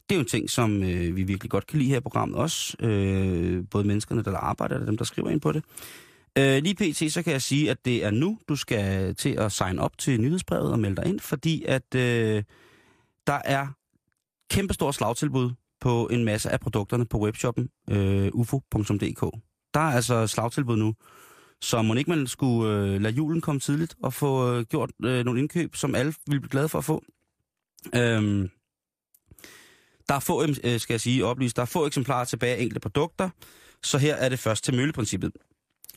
[0.09, 2.39] Det er jo en ting, som øh, vi virkelig godt kan lide her i programmet
[2.39, 2.77] også.
[2.81, 5.65] Øh, både menneskerne, der arbejder, og dem, der skriver ind på det.
[6.39, 7.13] Øh, lige pt.
[7.13, 10.21] så kan jeg sige, at det er nu, du skal til at sign op til
[10.21, 12.43] nyhedsbrevet og melde dig ind, fordi at øh,
[13.27, 13.67] der er
[14.51, 19.39] kæmpestor slagtilbud på en masse af produkterne på webshoppen øh, ufo.dk.
[19.75, 20.95] Der er altså slagtilbud nu,
[21.61, 25.25] så må ikke man skulle øh, lade julen komme tidligt og få øh, gjort øh,
[25.25, 27.05] nogle indkøb, som alle vil blive glade for at få.
[27.95, 28.51] Øhm,
[30.09, 32.81] der er få, øh, skal jeg sige, oplyst, der er få eksemplarer tilbage af enkelte
[32.81, 33.31] produkter,
[33.83, 35.33] så her er det først til mølleprincippet.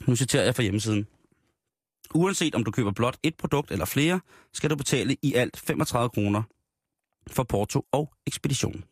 [0.02, 1.08] Nu citerer jeg fra hjemmesiden.
[2.14, 4.20] Uanset om du køber blot et produkt eller flere,
[4.54, 6.44] skal du betale i alt 35 kroner
[7.28, 8.84] for porto og ekspedition.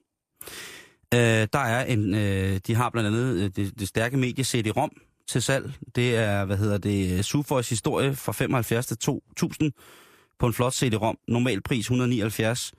[1.14, 4.91] Øh, der er en, øh, de har blandt andet øh, det, det stærke medie CD-ROM
[5.28, 5.74] til salg.
[5.95, 9.72] Det er, hvad hedder det, Sufoys historie fra 75 til 2000
[10.39, 11.18] på en flot CD-ROM.
[11.28, 12.74] Normal pris 179.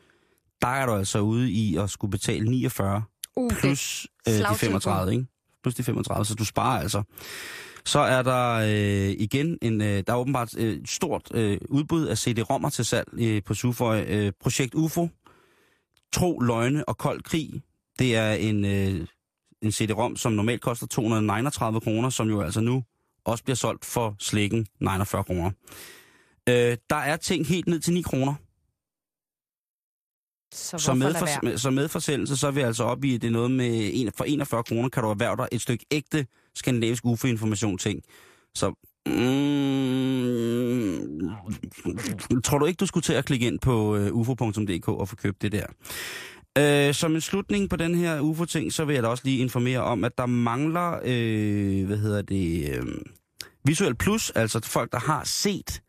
[0.62, 3.03] Der er du altså ude i at skulle betale 49
[3.37, 4.81] Uh, plus øh, de slagtilbud.
[4.81, 5.27] 35, ikke?
[5.62, 7.03] Plus de 35, så du sparer altså.
[7.87, 12.18] Så er der øh, igen en, øh, der er åbenbart øh, stort øh, udbud af
[12.18, 13.97] CD-rommer til salg øh, på Sufoy.
[14.07, 15.09] Øh, Projekt UFO,
[16.12, 17.62] Tro, Løgne og Kold Krig.
[17.99, 19.07] Det er en, øh,
[19.62, 22.85] en CD-rom, som normalt koster 239 kroner, som jo altså nu
[23.24, 25.51] også bliver solgt for slikken 49 kroner.
[26.49, 28.35] Øh, der er ting helt ned til 9 kroner.
[30.55, 33.51] Så, Så med, for, så med forsendelse, så er vi altså oppe i, det noget
[33.51, 38.03] med, en, for 41 kroner kan du erhverve dig et stykke ægte skandinavisk UFO-information ting.
[38.55, 38.69] Så
[39.07, 39.61] mm,
[42.45, 45.43] tror du ikke, du skulle til at klikke ind på uh, ufo.dk og få købt
[45.43, 45.67] det der?
[46.89, 49.81] Uh, som en slutning på den her UFO-ting, så vil jeg da også lige informere
[49.81, 52.89] om, at der mangler, uh, hvad hedder det, uh,
[53.65, 55.83] Visuel Plus, altså folk, der har set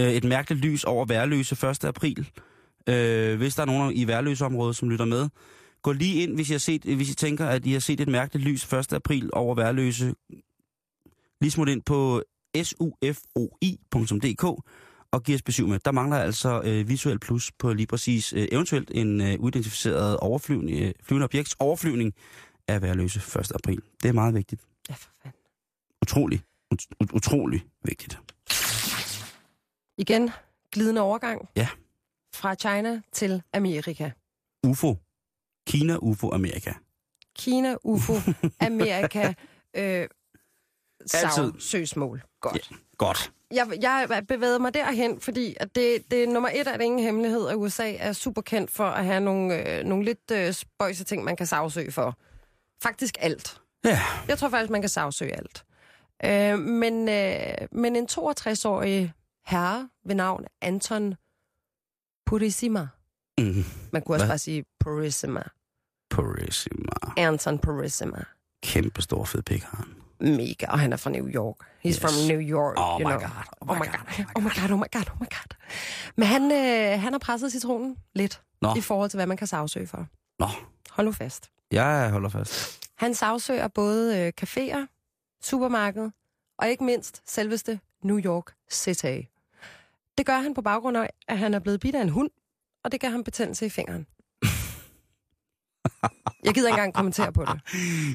[0.00, 1.84] uh, et mærkeligt lys over Værløse 1.
[1.84, 2.28] april,
[2.88, 5.28] Øh, hvis der er nogen i værløseområdet, som lytter med,
[5.82, 8.08] gå lige ind, hvis I, har set, hvis I tænker, at I har set et
[8.08, 8.92] mærkeligt lys 1.
[8.92, 10.14] april over værløse.
[11.40, 12.22] Lige smut ind på
[12.62, 14.44] sufoi.dk
[15.12, 15.78] og giv os besøg med.
[15.84, 20.80] Der mangler altså øh, visuel plus på lige præcis øh, eventuelt en øh, uidentificeret overflyvning,
[20.82, 22.14] øh, flyvende objekts overflyvning
[22.68, 23.52] af værløse 1.
[23.54, 23.82] april.
[24.02, 24.62] Det er meget vigtigt.
[24.88, 25.38] Ja, for fanden.
[26.02, 26.42] Utrolig,
[26.74, 28.18] ut- ut- utrolig vigtigt.
[29.98, 30.30] Igen,
[30.72, 31.48] glidende overgang.
[31.56, 31.68] Ja.
[32.34, 34.10] Fra China til Amerika.
[34.66, 34.96] UFO.
[35.66, 36.72] Kina, UFO, Amerika.
[37.38, 38.14] Kina, UFO,
[38.60, 39.32] Amerika,
[39.76, 40.08] øh,
[41.06, 42.22] sagsøgsmål.
[42.40, 42.70] Godt.
[42.98, 43.32] Godt.
[43.50, 47.00] Jeg, jeg bevægede mig derhen, fordi at det, det er nummer et er det ingen
[47.00, 51.04] hemmelighed, at USA er super kendt for at have nogle, øh, nogle lidt øh, spøjse
[51.04, 52.18] ting, man kan sagsøge for.
[52.82, 53.60] faktisk alt.
[53.84, 54.00] Ja.
[54.28, 55.64] Jeg tror faktisk, man kan sagsøge alt.
[56.24, 59.12] Øh, men, øh, men en 62-årig
[59.46, 61.14] herre ved navn Anton
[62.26, 62.88] Purissima.
[63.38, 63.64] Mm.
[63.92, 64.30] Man kunne også Hvad?
[64.30, 65.42] bare sige Purissima.
[66.10, 66.92] Purissima.
[67.16, 68.24] Anton Purissima.
[68.62, 69.86] Kæmpe stor fed pik har han.
[70.36, 71.56] Mega, og han er fra New York.
[71.60, 72.00] He's Yes.
[72.00, 73.20] from New York, Oh you my know.
[73.20, 75.56] God, Oh my god, oh my god, oh my god, oh my god.
[76.16, 78.74] Men han, øh, han har presset citronen lidt Nå.
[78.76, 80.06] i forhold til, hvad man kan sagsøge for.
[80.38, 80.46] Nå,
[80.90, 81.50] Hold nu fast.
[81.70, 82.80] jeg holder fast.
[82.96, 84.86] Han sagsøger både øh, caféer,
[85.42, 86.10] supermarked
[86.58, 89.20] og ikke mindst selveste New York City.
[90.18, 92.30] Det gør han på baggrund af, at han er blevet bidt af en hund,
[92.84, 94.06] og det gav ham betændelse i fingeren.
[96.44, 97.60] Jeg gider ikke engang kommentere på det.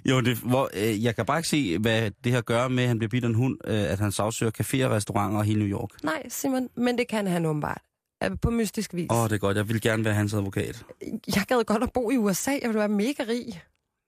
[0.06, 2.88] Jo, det, hvor, øh, jeg kan bare ikke se, hvad det her gør med, at
[2.88, 5.80] han bliver bidt af en hund, øh, at han sagsøger caféer, restauranter og hele New
[5.80, 6.04] York.
[6.04, 7.82] Nej, Simon, men det kan han åbenbart.
[8.24, 9.08] Øh, På mystisk vis.
[9.10, 9.58] Åh, oh, det er godt.
[9.58, 10.86] Jeg vil gerne være hans advokat.
[11.36, 12.52] Jeg gad godt at bo i USA.
[12.52, 13.62] Jeg ville være mega rig.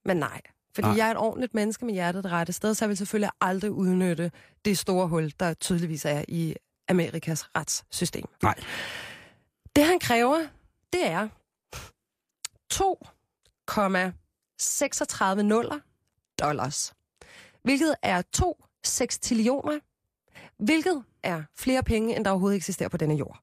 [0.06, 0.42] Men nej.
[0.76, 0.98] Fordi Nej.
[0.98, 3.72] jeg er et ordentligt menneske med hjertet det rette sted, så jeg vil selvfølgelig aldrig
[3.72, 4.32] udnytte
[4.66, 6.56] det store hul, der tydeligvis er i
[6.92, 8.26] Amerikas retssystem.
[8.44, 8.56] Nej.
[9.76, 10.48] Det han kræver,
[10.94, 11.28] det er
[12.74, 15.80] 2,36 nuller
[16.40, 16.94] dollars.
[17.64, 19.80] Hvilket er 2 sextillioner,
[20.64, 23.40] hvilket er flere penge, end der overhovedet eksisterer på denne jord.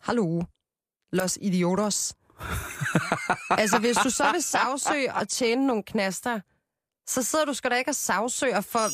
[0.00, 0.42] Hallo,
[1.12, 2.14] los idiotos.
[3.60, 6.40] altså, hvis du så vil sagsøge og tjene nogle knaster,
[7.06, 8.88] så sidder du sgu da ikke og sagsøger for...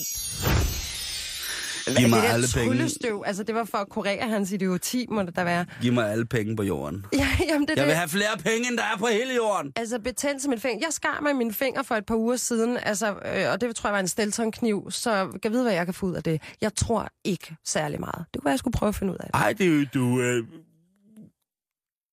[1.87, 3.27] Giv mig det alle penge.
[3.27, 5.67] altså det var for at kurere hans idioti, må det da være.
[5.83, 7.05] Giv mig alle penge på jorden.
[7.13, 7.97] Ja, jamen det, Jeg vil det.
[7.99, 9.73] have flere penge, end der er på hele jorden.
[9.77, 10.87] Altså betændelse min finger.
[10.87, 13.89] Jeg skar mig min finger for et par uger siden, altså, øh, og det tror
[13.89, 16.43] jeg var en steltonkniv, så kan vide, hvad jeg kan få ud af det.
[16.61, 18.25] Jeg tror ikke særlig meget.
[18.35, 19.35] Det kunne være, jeg skulle prøve at finde ud af det.
[19.35, 20.21] Ej, det er jo du...
[20.21, 20.45] Øh...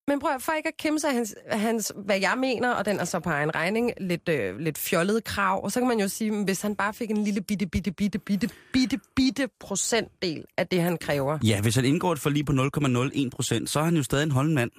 [0.07, 2.99] Men prøv at- for ikke at kæmpe sig hans, hans, hvad jeg mener, og den
[2.99, 5.63] er så på egen regning, lidt, øh, lidt fjollet krav.
[5.63, 7.91] Og så kan man jo sige, at hvis han bare fik en lille bitte, bitte,
[7.91, 11.39] bitte, bitte, bitte, bitte procentdel af det, han kræver.
[11.43, 14.31] Ja, hvis han indgår et forlig på 0,01 procent, så er han jo stadig en
[14.31, 14.71] holdende mand.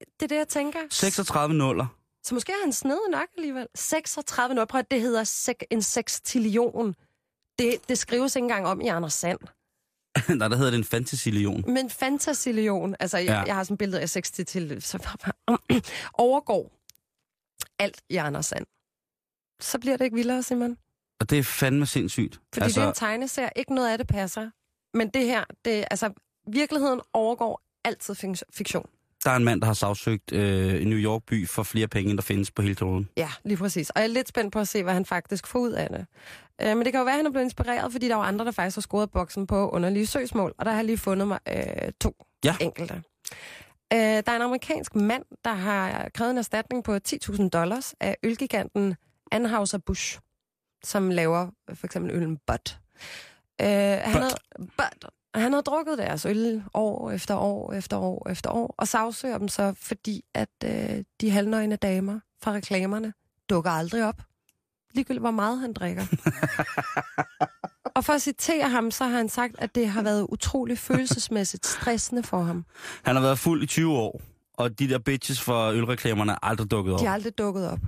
[0.00, 0.78] Det er det, jeg tænker.
[0.90, 1.86] 36 nuller.
[2.24, 3.66] Så måske er han snedig nok alligevel.
[3.74, 4.66] 36 nul.
[4.66, 6.94] Prøv at det hedder sek, en sextillion.
[7.58, 9.38] Det, det skrives ikke engang om i Anders Sand.
[10.28, 11.64] Nej, der hedder det en fantasilion.
[11.72, 13.24] Men fantasilion, altså ja.
[13.24, 13.38] Ja.
[13.38, 14.98] jeg, jeg har sådan et billede af 60 til, så
[16.14, 16.72] overgår
[17.78, 18.66] alt i Anders Sand.
[19.60, 20.76] Så bliver det ikke vildere, Simon.
[21.20, 22.40] Og det er fandme sindssygt.
[22.54, 22.80] Fordi altså...
[22.80, 24.50] det er en tegneserie, ikke noget af det passer.
[24.94, 26.10] Men det her, det, altså,
[26.46, 28.86] virkeligheden overgår altid fik- fiktion.
[29.28, 32.10] Der er en mand, der har sagsøgt øh, en New York by for flere penge,
[32.10, 33.08] end der findes på hele kloden.
[33.16, 33.90] Ja, lige præcis.
[33.90, 36.06] Og jeg er lidt spændt på at se, hvad han faktisk får ud af det.
[36.62, 38.44] Øh, men det kan jo være, at han er blevet inspireret, fordi der var andre,
[38.44, 40.54] der faktisk har scoret boksen på underlige søgsmål.
[40.58, 42.14] Og der har jeg lige fundet mig øh, to
[42.44, 42.56] Ja.
[42.60, 42.94] enkelte.
[43.92, 48.16] Øh, der er en amerikansk mand, der har krævet en erstatning på 10.000 dollars af
[48.22, 48.94] ølgiganten
[49.34, 50.18] Anheuser-Busch,
[50.84, 52.74] som laver øh, for eksempel øllen Bud.
[53.60, 54.30] Øh, han, havde,
[55.34, 55.40] Bud.
[55.40, 59.48] han havde drukket deres øl år efter år efter år efter år, og sagsøger dem
[59.48, 63.12] så, fordi at øh, de halvnøgne damer fra reklamerne
[63.50, 64.22] dukker aldrig op.
[64.94, 66.02] Ligegyldigt hvor meget han drikker.
[67.96, 71.66] og for at citere ham, så har han sagt, at det har været utrolig følelsesmæssigt
[71.66, 72.64] stressende for ham.
[73.02, 74.20] Han har været fuld i 20 år,
[74.54, 77.00] og de der bitches for ølreklamerne er aldrig dukket op.
[77.00, 77.78] De har aldrig dukket op.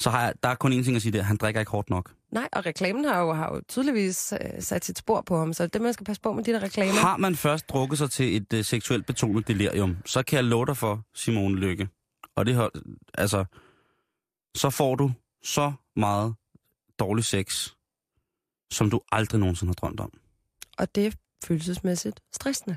[0.00, 1.22] Så har jeg, der er kun én ting at sige der.
[1.22, 2.14] Han drikker ikke hårdt nok.
[2.30, 5.66] Nej, og reklamen har jo, har jo tydeligvis øh, sat sit spor på ham, så
[5.66, 6.92] det man skal passe på med de der reklamer.
[7.00, 10.66] Har man først drukket sig til et øh, seksuelt betonet delirium, så kan jeg love
[10.66, 11.88] dig for Simone Lykke.
[12.36, 12.70] Og det har,
[13.14, 13.44] altså,
[14.56, 15.12] så får du
[15.44, 16.34] så meget
[16.98, 17.68] dårlig sex,
[18.72, 20.12] som du aldrig nogensinde har drømt om.
[20.78, 21.10] Og det er
[21.44, 22.76] følelsesmæssigt stressende.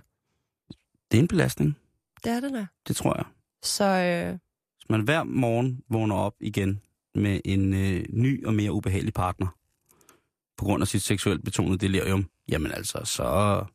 [1.12, 1.78] Det er en belastning,
[2.24, 2.66] Det er det da.
[2.88, 3.26] det tror jeg.
[3.64, 4.30] Så øh,
[4.78, 6.82] Hvis man hver morgen vågner op igen
[7.16, 9.48] med en øh, ny og mere ubehagelig partner,
[10.58, 13.66] på grund af sit seksuelt betonet delirium, jamen altså, så...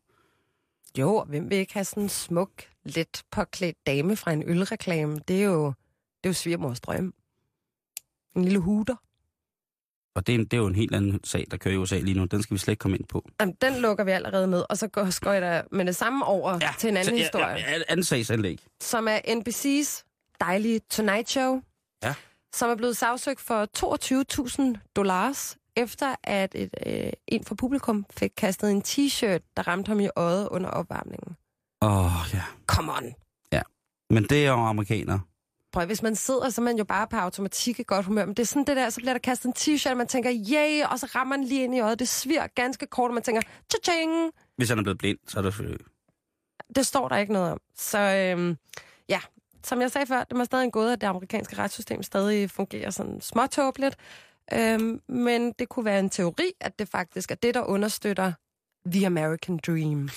[0.98, 2.50] jo, hvem vil ikke have sådan en smuk,
[2.84, 5.18] let påklædt dame fra en ølreklame?
[5.28, 7.14] Det er jo, det er jo svigermors drøm.
[8.36, 8.96] En lille huter.
[10.14, 12.18] Og det er, det er jo en helt anden sag, der kører i USA lige
[12.18, 12.24] nu.
[12.24, 13.28] Den skal vi slet ikke komme ind på.
[13.40, 16.24] Jamen, den lukker vi allerede ned, og så går, går jeg da med det samme
[16.24, 17.46] over ja, til en anden så, historie.
[17.46, 18.60] Ja, ja, anden sagsanlæg.
[18.80, 20.04] som er NBC's
[20.40, 21.60] dejlige Tonight Show,
[22.02, 22.14] Ja.
[22.54, 23.66] Som er blevet sagsøgt for
[24.74, 29.88] 22.000 dollars, efter at et, øh, en fra publikum fik kastet en t-shirt, der ramte
[29.88, 31.36] ham i øjet under opvarmningen.
[31.82, 32.42] Åh, oh, ja.
[32.66, 33.14] Come on!
[34.10, 35.20] Men det er jo amerikanere.
[35.72, 38.24] Prøv, hvis man sidder, så er man jo bare på automatik i godt humør.
[38.24, 40.30] Men det er sådan det der, så bliver der kastet en t-shirt, og man tænker,
[40.50, 41.98] yay, og så rammer man lige ind i øjet.
[41.98, 44.30] Det sviger ganske kort, og man tænker, cha-ching!
[44.56, 45.86] Hvis han er blevet blind, så er det selvfølgelig...
[46.76, 47.60] Det står der ikke noget om.
[47.76, 48.56] Så øhm,
[49.08, 49.20] ja,
[49.64, 52.90] som jeg sagde før, det var stadig en gåde, at det amerikanske retssystem stadig fungerer
[52.90, 53.96] sådan småtåbeligt.
[54.52, 58.32] Øhm, men det kunne være en teori, at det faktisk er det, der understøtter
[58.86, 60.08] The American Dream.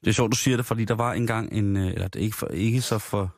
[0.00, 2.36] Det er sjovt, du siger det, fordi der var engang en, øh, eller det ikke,
[2.36, 3.34] for, ikke så for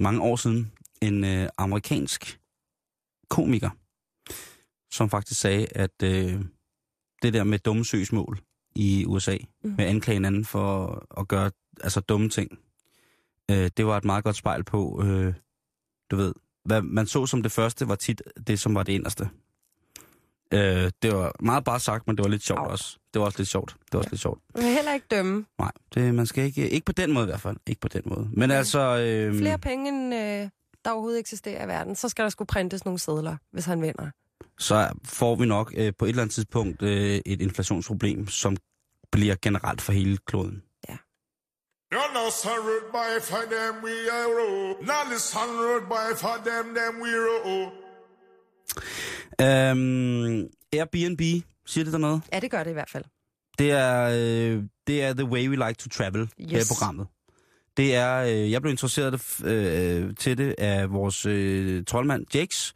[0.00, 2.40] mange år siden, en øh, amerikansk
[3.30, 3.70] komiker,
[4.92, 6.40] som faktisk sagde, at øh,
[7.22, 8.40] det der med dumme søgsmål
[8.74, 9.70] i USA, mm.
[9.70, 11.50] med at anklage hinanden for at gøre
[11.80, 12.58] altså dumme ting,
[13.50, 15.34] øh, det var et meget godt spejl på, øh,
[16.10, 16.34] du ved,
[16.64, 19.28] hvad man så som det første, var tit det, som var det inderste.
[20.52, 22.66] Øh, det var meget bare sagt, men det var lidt sjovt Au.
[22.66, 22.98] også.
[23.14, 23.76] Det var også lidt sjovt.
[23.84, 24.40] Det var også lidt sjovt.
[24.54, 27.28] Man kan heller ikke dømme Nej, det, man skal ikke, ikke på den måde i
[27.28, 27.56] hvert fald.
[27.66, 28.28] Ikke på den måde.
[28.32, 28.98] Men altså...
[28.98, 30.50] Øh, flere penge, end øh,
[30.84, 31.96] der overhovedet eksisterer i verden.
[31.96, 34.10] Så skal der skulle printes nogle sædler, hvis han vinder.
[34.58, 38.56] så får vi nok øh, på et eller andet tidspunkt øh, et inflationsproblem, som
[39.12, 40.62] bliver generelt for hele kloden.
[42.26, 44.74] You're not sorrowed by for them we are roll.
[44.80, 47.70] Not the sorrowed by for them them we roll.
[49.40, 51.20] Øhm, Airbnb,
[51.66, 52.22] siger det der noget?
[52.32, 53.04] Ja, det gør det i hvert fald.
[53.58, 56.50] Det er, øh, det er The Way We Like to Travel yes.
[56.50, 57.06] her i programmet.
[57.76, 62.74] Det er, øh, jeg blev interesseret øh, til det af vores øh, troldmand Jakes,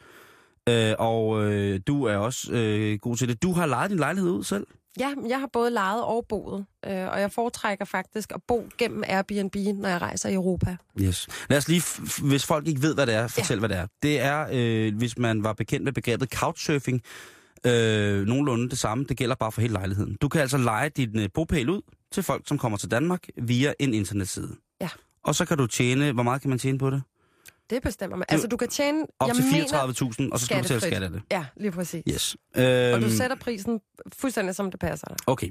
[0.68, 3.42] øh, og øh, du er også øh, god til det.
[3.42, 4.66] Du har lejet din lejlighed ud selv.
[4.98, 9.04] Ja, jeg har både lejet og boet, øh, og jeg foretrækker faktisk at bo gennem
[9.06, 10.76] Airbnb, når jeg rejser i Europa.
[11.00, 11.28] Yes.
[11.50, 11.82] Lad os lige,
[12.22, 13.58] hvis folk ikke ved, hvad det er, fortæl, ja.
[13.58, 13.86] hvad det er.
[14.02, 17.02] Det er, øh, hvis man var bekendt med begrebet couchsurfing,
[17.66, 19.04] øh, nogenlunde det samme.
[19.04, 20.16] Det gælder bare for hele lejligheden.
[20.20, 21.82] Du kan altså lege din øh, bopæl ud
[22.12, 24.56] til folk, som kommer til Danmark via en internetside.
[24.80, 24.88] Ja.
[25.24, 27.02] Og så kan du tjene, hvor meget kan man tjene på det?
[27.70, 28.24] Det bestemmer man.
[28.28, 29.06] Altså, du kan tjene...
[29.18, 30.82] Op jeg til mener, 34.000, og så skal du betale skattefrit.
[30.82, 31.22] skat af det.
[31.30, 32.02] Ja, lige præcis.
[32.10, 32.36] Yes.
[32.56, 33.80] Øhm, Og du sætter prisen
[34.18, 35.16] fuldstændig, som det passer dig.
[35.26, 35.48] Okay.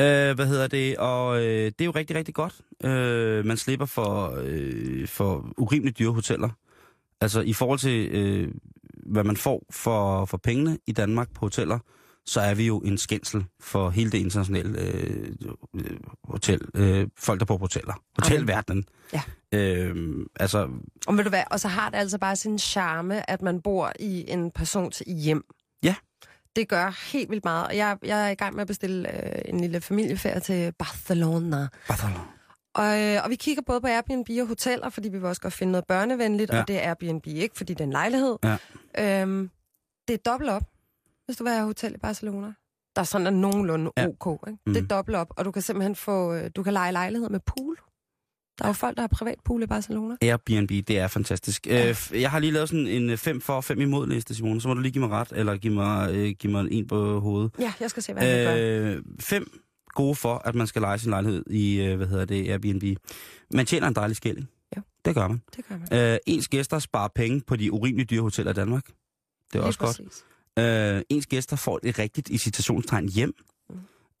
[0.00, 0.96] Øh, hvad hedder det?
[0.96, 2.54] Og øh, det er jo rigtig, rigtig godt.
[2.84, 6.48] Øh, man slipper for, øh, for urimeligt dyre hoteller.
[7.20, 8.48] Altså i forhold til, øh,
[9.06, 11.78] hvad man får for, for pengene i Danmark på hoteller,
[12.30, 15.32] så er vi jo en skændsel for hele det internationale øh,
[15.74, 17.94] øh, hotel, øh, folk, der bor på hoteller.
[18.18, 18.84] Hotelverdenen.
[19.12, 19.22] Ja.
[19.54, 20.68] Øh, altså,
[21.06, 23.92] Og ved du hvad, og så har det altså bare sin charme, at man bor
[24.00, 25.44] i en persons hjem.
[25.82, 25.94] Ja.
[26.56, 27.66] Det gør helt vildt meget.
[27.66, 31.68] Og jeg, jeg er i gang med at bestille øh, en lille familieferie til Barcelona.
[31.88, 32.20] Barcelona.
[32.74, 35.52] Og, øh, og vi kigger både på Airbnb og hoteller, fordi vi vil også godt
[35.54, 36.60] finde noget børnevenligt, Ja.
[36.60, 38.36] og det er Airbnb ikke, fordi det er en lejlighed.
[38.44, 38.56] Ja.
[39.22, 39.50] Øhm,
[40.08, 40.62] det er dobbelt op,
[41.30, 42.46] hvis du vil have hotel i Barcelona.
[42.96, 44.06] Der er sådan er nogenlunde Ja.
[44.06, 44.48] ok.
[44.48, 44.58] Ikke?
[44.66, 44.74] Mm.
[44.74, 47.40] Det er dobbelt op, og du kan simpelthen få, øh, du kan lege lejlighed med
[47.46, 47.76] pool.
[48.58, 50.16] Der er jo folk, der har privat pool i Barcelona.
[50.22, 51.66] Airbnb, det er fantastisk.
[51.66, 51.72] Ja.
[51.84, 51.88] Ja.
[52.12, 54.60] Øh, jeg har lige lavet sådan en 5 for og 5 imod liste, Simone.
[54.60, 57.20] Så må du lige give mig ret, eller give mig, øh, give mig en på
[57.20, 57.52] hovedet.
[57.58, 58.60] Ja, jeg skal se, hvad jeg.
[58.60, 59.60] Øh, fem
[59.94, 62.82] gode for, at man skal lege sin lejlighed i, øh, hvad hedder det, Airbnb.
[63.54, 64.48] Man tjener en dejlig skilling.
[64.76, 64.80] Ja.
[65.04, 65.42] Det gør man.
[65.56, 66.12] Det gør man.
[66.12, 68.86] Øh, ens gæster sparer penge på de urimeligt dyre hoteller i Danmark.
[68.86, 68.92] Det
[69.52, 70.00] er Lige også godt.
[70.58, 73.34] Øh, ens gæster får et rigtigt i citationstegn hjem.
[73.70, 73.76] Mm.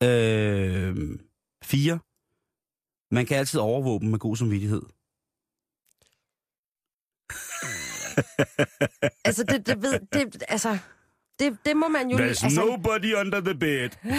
[0.06, 1.18] Øh,
[1.64, 1.98] fire.
[3.10, 4.82] Man kan altid overvåge dem med god samvittighed.
[9.24, 10.78] Altså, det, det, ved, det, altså,
[11.38, 12.16] det, det må man jo...
[12.16, 13.90] lige- There's altså, nobody under the bed.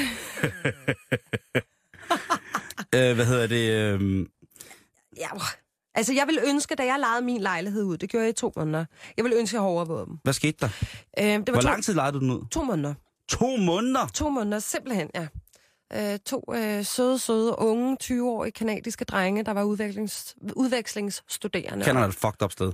[2.96, 3.72] øh, hvad hedder det?
[3.72, 4.26] Øh,
[5.18, 5.28] ja,
[5.96, 8.54] altså, jeg vil ønske, da jeg lejede min lejlighed ud, det gjorde jeg i to
[8.56, 8.86] måneder,
[9.18, 10.18] jeg vil ønske, at jeg havde overvåget dem.
[10.24, 10.70] hvad skete der?
[11.20, 12.42] Øh, det var Hvor to, lang tid lejede du den ud?
[12.52, 12.94] to måneder.
[13.30, 14.08] To måneder?
[14.14, 15.28] To måneder, simpelthen, ja.
[16.14, 21.86] Øh, to øh, søde, søde, unge, 20-årige kanadiske drenge, der var udvekslings, udvekslingsstuderende.
[21.86, 22.72] Kender et fucked up sted.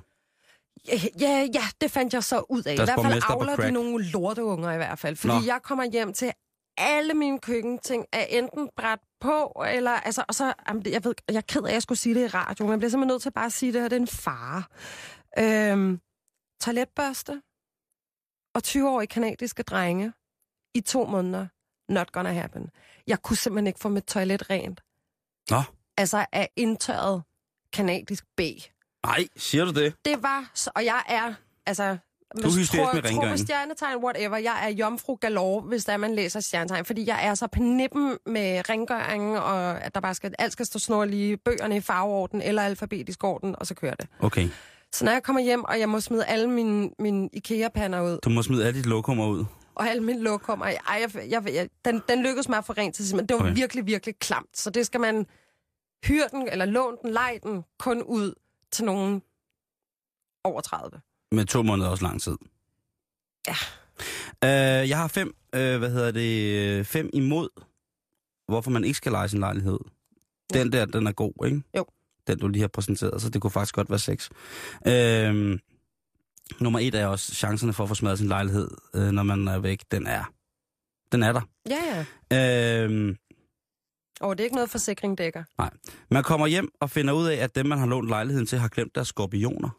[0.87, 2.73] Ja, ja, ja, det fandt jeg så ud af.
[2.73, 5.15] I Deres hvert fald avler de nogle lorteunger i hvert fald.
[5.15, 5.39] Fordi Nå.
[5.45, 6.31] jeg kommer hjem til
[6.77, 11.35] alle mine køkkenting er enten bræt på, eller altså, og så, jamen, jeg ved, jeg
[11.35, 13.21] er ked af, at jeg skulle sige det i radio, men jeg bliver simpelthen nødt
[13.21, 14.63] til bare at sige det her, det er en fare.
[15.39, 15.99] Øhm,
[16.61, 17.41] toiletbørste
[18.55, 20.13] og 20-årige kanadiske drenge
[20.75, 21.47] i to måneder,
[21.89, 22.69] not gonna happen.
[23.07, 24.81] Jeg kunne simpelthen ikke få mit toilet rent.
[25.49, 25.61] Nå.
[25.97, 27.23] Altså af indtørret
[27.73, 28.41] kanadisk B.
[29.05, 29.95] Nej, siger du det?
[30.05, 31.33] Det var, og jeg er,
[31.65, 31.97] altså...
[32.35, 34.37] Du er hysterisk med Tro på stjernetegn, whatever.
[34.37, 38.17] Jeg er jomfru galore, hvis der man læser stjernetegn, fordi jeg er så på nippen
[38.25, 42.61] med rengøringen, og at der bare skal, alt skal stå snorlige, bøgerne i farveorden eller
[42.63, 44.07] alfabetisk orden, og så kører det.
[44.19, 44.49] Okay.
[44.93, 48.29] Så når jeg kommer hjem, og jeg må smide alle mine, mine IKEA-pander ud, Du
[48.29, 49.45] må smide alle dit lokummer ud.
[49.75, 52.95] og alle mine lokummer, ej, jeg, jeg, jeg, den, den lykkedes mig at få rent
[52.95, 53.55] til men det var okay.
[53.55, 54.57] virkelig, virkelig klamt.
[54.57, 55.25] Så det skal man
[56.05, 58.33] hyre den, eller låne den, lege den, kun ud
[58.71, 59.21] til nogen
[60.43, 61.01] over 30.
[61.31, 62.35] Med to måneder er også lang tid.
[63.47, 63.55] Ja.
[64.43, 67.49] Øh, jeg har fem, øh, hvad hedder det, øh, fem imod,
[68.47, 69.79] hvorfor man ikke skal lege sin lejlighed.
[70.53, 71.61] Den der, den er god, ikke?
[71.77, 71.85] Jo.
[72.27, 74.29] den du lige har præsenteret, så det kunne faktisk godt være sex.
[74.87, 75.59] Øhm,
[76.59, 79.59] nummer et er også chancerne for at få smadret sin lejlighed, øh, når man er
[79.59, 79.81] væk.
[79.91, 80.33] Den er,
[81.11, 81.41] den er der.
[81.69, 82.83] Ja, ja.
[82.83, 83.17] Øhm,
[84.21, 85.43] Og det er ikke noget, forsikring dækker.
[86.09, 88.67] man kommer hjem og finder ud af, at dem, man har lånt lejligheden til, har
[88.67, 89.69] glemt deres skorpioner.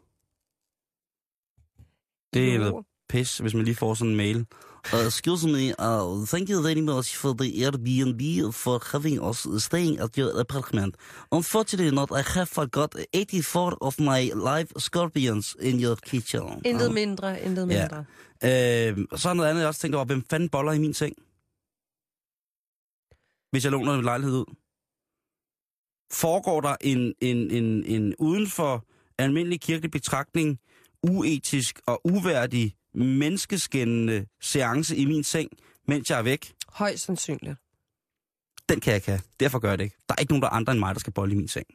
[2.33, 2.59] Det er Jo.
[2.59, 4.45] noget pis, hvis man lige får sådan en mail.
[4.93, 8.21] Uh, excuse me, uh, thank you very much for the Airbnb
[8.53, 10.95] for having us staying at your apartment.
[11.31, 16.61] Unfortunately not, I have forgot 84 of my live scorpions in your kitchen.
[16.65, 17.81] Intet mindre, intet Ja.
[17.81, 18.05] mindre.
[18.43, 20.05] Øh, så er noget andet, jeg også tænkte over.
[20.05, 21.15] Hvem fanden boller i min seng?
[23.51, 24.45] Hvis jeg låner en lejlighed ud.
[26.11, 28.85] Foregår der en, en, en, en uden for
[29.17, 30.59] almindelig kirkelig betragtning,
[31.03, 35.49] uetisk og uværdig, menneskeskændende seance i min seng,
[35.87, 36.53] mens jeg er væk?
[36.69, 37.57] Højst sandsynligt.
[38.69, 39.21] Den kan jeg ikke have.
[39.39, 39.97] Derfor gør jeg det ikke.
[40.09, 41.65] Der er ikke nogen der andre end mig, der skal bolle i min seng.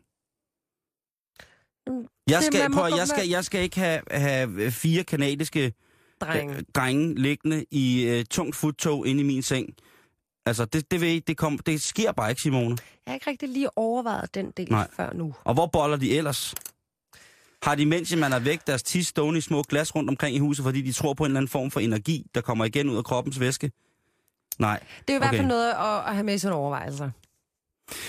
[1.86, 5.72] Mm, Jeg det- skal, må prøv, jeg, skal, jeg skal ikke have, have fire kanadiske
[6.20, 6.54] Drenge.
[6.56, 9.74] øh, drenge liggende i øh, tungt futtog inde i min seng.
[10.46, 12.68] Altså, det, det, ved det, kom, det sker bare ikke, Simone.
[13.06, 14.88] Jeg har ikke rigtig lige overvejet den del Nej.
[14.96, 15.34] før nu.
[15.44, 16.54] Og hvor boller de ellers?
[17.64, 20.38] Har de, mens man er væk, deres tis stående i små glas rundt omkring i
[20.38, 22.96] huset, fordi de tror på en eller anden form for energi, der kommer igen ud
[22.96, 23.70] af kroppens væske?
[24.58, 24.80] Nej.
[25.08, 25.36] Det er jo i hvert Okay.
[25.38, 27.10] fald noget at, at have med i sine overvejelser.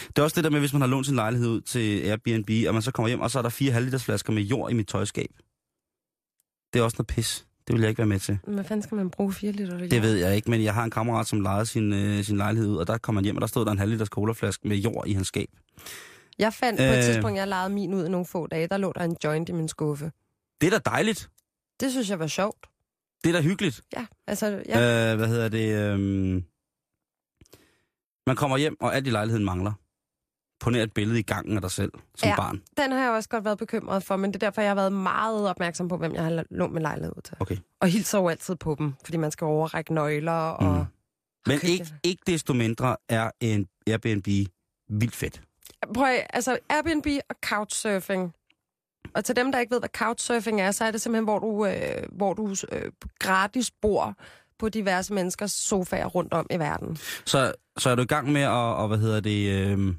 [0.08, 2.50] Det er også det der med, hvis man har lånt sin lejlighed ud til Airbnb,
[2.68, 4.74] og man så kommer hjem, og så er der fire halvliters flasker med jord i
[4.74, 5.30] mit tøjskab.
[6.74, 7.46] Det er også noget pis.
[7.68, 8.38] Det vil jeg ikke være med til.
[8.46, 9.78] Men Hvad fanden skal man bruge 4 liter?
[9.78, 12.70] Det ved jeg ikke, men jeg har en kammerat, som lejede sin, øh, sin lejlighed
[12.70, 14.78] ud, og der kom han hjem, og der stod der en halv liters colaflaske med
[14.78, 15.50] jord i hans skab.
[16.40, 17.04] Jeg fandt på et Øh.
[17.04, 19.52] tidspunkt, jeg lejede min ud i nogle få dage, der lå der en joint i
[19.52, 20.12] min skuffe.
[20.62, 21.30] Det er da dejligt.
[21.80, 22.66] Det synes jeg var sjovt.
[23.24, 23.82] Det er da hyggeligt.
[23.94, 25.12] Ja, altså, ja.
[25.12, 25.70] Øh, hvad hedder det?
[25.76, 26.44] Øh...
[28.28, 29.74] Man kommer hjem, og alt i lejligheden mangler.
[30.60, 32.36] På et billede i gangen af dig selv, som Ja.
[32.36, 32.62] barn.
[32.78, 34.94] Den har jeg også godt været bekymret for, men det er derfor, jeg har været
[34.94, 37.38] meget opmærksom på, hvem jeg har lånt min lejlighed ud til.
[37.40, 37.58] Okay.
[37.82, 40.74] Og hilser jo altid på dem, fordi man skal overrække nøgler og...
[40.80, 40.86] Mm.
[41.48, 41.68] Men Okay.
[41.68, 44.28] ikke, ikke desto mindre er en Airbnb
[44.90, 45.42] vildt fedt.
[45.94, 48.34] Prøv at, altså Airbnb og couchsurfing.
[49.14, 51.66] Og til dem, der ikke ved, hvad couchsurfing er, så er det simpelthen, hvor du,
[51.66, 54.16] øh, hvor du øh, gratis bor
[54.60, 56.98] på diverse menneskers sofaer rundt om i verden.
[57.26, 59.96] Så, så er du i gang med at, og, hvad hedder det, øh,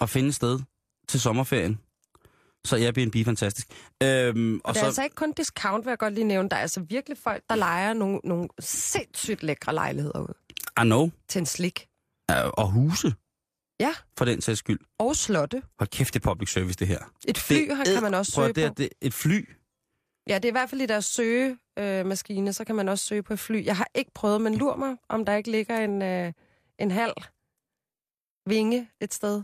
[0.00, 0.60] at finde sted
[1.08, 1.78] til sommerferien.
[2.64, 3.68] Så er Airbnb fantastisk.
[4.02, 4.86] Øhm, Og det er så...
[4.86, 6.48] altså ikke kun discount, vil jeg godt lige nævne.
[6.48, 10.34] Der er altså virkelig folk, der leger nogle, nogle sindssygt lækre lejligheder ud
[10.80, 11.10] I know.
[11.28, 11.86] til en slik.
[12.28, 13.14] Og huse.
[13.80, 13.94] Ja.
[14.18, 14.78] For den sags skyld.
[14.98, 15.62] Og slotte.
[15.78, 16.98] Hold kæft, det er public service, det her.
[17.28, 18.74] Et fly det her kan man også prøv, søge det, er, på.
[18.74, 19.48] det et fly.
[20.28, 23.04] Ja, det er i hvert fald i deres søgemaskine, øh, maskine, så kan man også
[23.06, 23.64] søge på et fly.
[23.64, 26.32] Jeg har ikke prøvet, men lur mig, om der ikke ligger en, øh,
[26.78, 27.14] en halv
[28.46, 29.42] vinge et sted.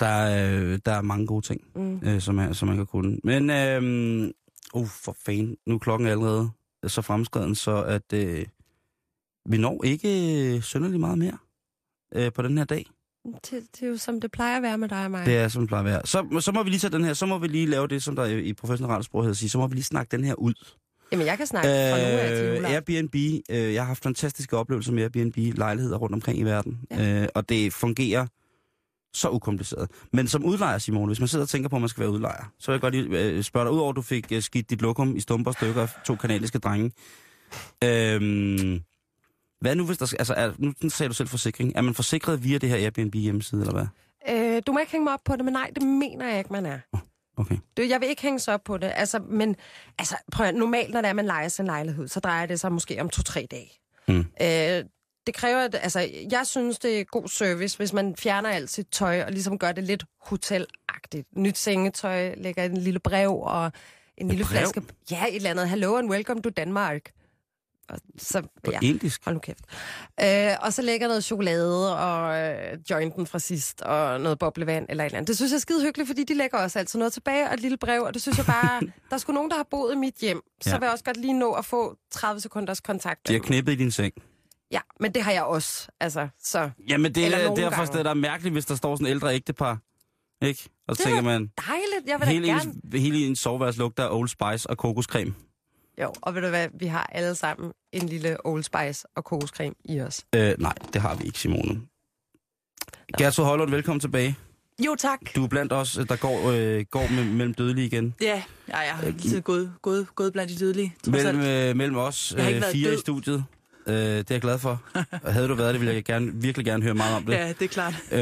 [0.00, 2.00] Der er, øh, der er mange gode ting, Mm.
[2.04, 3.20] øh, som, er, som man kan kunne.
[3.24, 4.32] Men, øh,
[4.74, 6.50] uh, for fanden, nu er klokken allerede
[6.86, 8.46] så fremskreden, så at øh,
[9.48, 11.38] vi når ikke synderligt meget mere
[12.14, 12.86] øh, på den her dag.
[13.32, 15.26] Det, det er jo som det plejer at være med dig og mig.
[15.26, 16.00] Det er, som det plejer at være.
[16.04, 18.16] Så, så må vi lige tage den her, så må vi lige lave det, som
[18.16, 20.34] der i, i professionel radiosprog hedder at sige, så må vi lige snakke den her
[20.34, 20.54] ud.
[21.12, 22.94] Jamen, jeg kan snakke fra nu af til Øh, juleaften.
[22.94, 23.14] Airbnb,
[23.50, 27.22] øh, jeg har haft fantastiske oplevelser med Airbnb-lejligheder rundt omkring i verden, ja.
[27.22, 28.26] øh, og det fungerer
[29.14, 29.90] så ukompliceret.
[30.12, 32.52] Men som udlejer, Simone, hvis man sidder og tænker på, at man skal være udlejer,
[32.58, 34.82] så vil jeg godt lige øh, spørge dig, udover at du fik øh, skidt dit
[34.82, 36.92] lokum i stumper og stykker af to kanadiske drenge,
[37.84, 38.80] øh,
[39.60, 42.44] hvad nu hvis der skal, altså er, nu sagde du selv forsikring, er man forsikret
[42.44, 43.86] via det her Airbnb hjemmeside, eller hvad?
[44.56, 46.52] Øh, du må ikke hænge mig op på det, men nej, det mener jeg ikke,
[46.52, 46.78] man er.
[47.38, 47.56] Okay.
[47.76, 48.92] Du, jeg vil ikke hænge sig op på det.
[48.94, 49.56] Altså, men
[49.98, 52.72] altså, prøv, at- normalt, når det er, man leger sin lejlighed, så drejer det sig
[52.72, 53.70] måske om to-tre dage.
[54.08, 54.18] Mm.
[54.18, 54.84] Øh,
[55.26, 58.86] det kræver, at, altså, jeg synes, det er god service, hvis man fjerner alt sit
[58.92, 61.26] tøj og ligesom gør det lidt hotelagtigt.
[61.36, 63.72] Nyt sengetøj, lægger en lille brev og
[64.18, 64.50] en lille brev?
[64.58, 64.82] flaske.
[65.10, 65.68] Ja, et eller andet.
[65.68, 67.10] Hello and welcome to Denmark.
[67.88, 68.78] Og så, På ja.
[68.82, 69.24] indisk?
[69.24, 69.64] Hold nu kæft.
[70.24, 75.04] Øh, og så lægger noget chokolade og øh, jointen fra sidst, og noget boblevand eller
[75.04, 75.28] et eller andet.
[75.28, 77.60] Det synes jeg er skide hyggeligt, fordi de lægger også altid noget tilbage og et
[77.60, 78.80] lille brev, og det synes jeg bare,
[79.10, 80.40] der er sgu nogen, der har boet i mit hjem.
[80.60, 80.76] Så Ja.
[80.78, 83.28] vil jeg også godt lige nå at få 30 sekunders kontakt.
[83.28, 84.12] De har knippet i din seng.
[84.72, 85.88] Ja, men det har jeg også.
[86.00, 87.98] Altså, så Jamen, det er derfor, gange.
[87.98, 89.78] det er mærkeligt, hvis der står sådan en ældre ægtepar.
[90.42, 90.68] Ikke?
[90.88, 92.06] Og så Det er tænker da man, dejligt.
[92.06, 92.70] Jeg vil da hele gerne...
[92.94, 95.34] ens, hele ens soveværelse lugter af Old Spice og kokoscreme.
[96.02, 99.74] Jo, og ved du hvad, vi har alle sammen en lille Old Spice og kokoscreme
[99.84, 100.24] i os.
[100.34, 101.80] Øh, nej, det har vi ikke, Simone.
[103.18, 104.36] Gertrud Højlund, velkommen tilbage.
[104.86, 105.20] Jo, tak.
[105.36, 108.14] Du er blandt os, der går, øh, går med, mellem dødelige igen.
[108.20, 110.94] Ja, ja jeg har altid gået, gået, gået blandt de dødelige.
[111.06, 112.98] Mellem, øh, mellem os Jeg har ikke øh, været fire død.
[112.98, 113.44] i studiet.
[113.88, 114.82] Øh, det er jeg glad for.
[115.22, 117.32] Og havde du været det, ville jeg gerne, virkelig gerne høre meget om det.
[117.32, 117.94] Ja, det er klart.
[118.12, 118.18] Øh,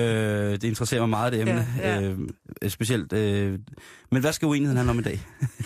[0.52, 1.66] det interesserer mig meget, det emne.
[1.78, 2.14] Ja, ja.
[2.62, 3.12] Øh, specielt.
[3.12, 3.58] Øh,
[4.10, 5.20] men hvad skal uenigheden handle om i dag?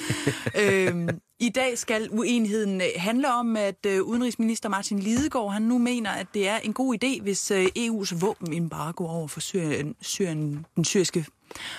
[0.88, 1.08] øhm,
[1.40, 6.10] I dag skal uenigheden øh, handle om, at øh, udenrigsminister Martin Lidegaard han nu mener,
[6.10, 10.84] at det er en god idé, hvis øh, EU's våbenembargo over for Syrien, Syrien den
[10.84, 11.26] syriske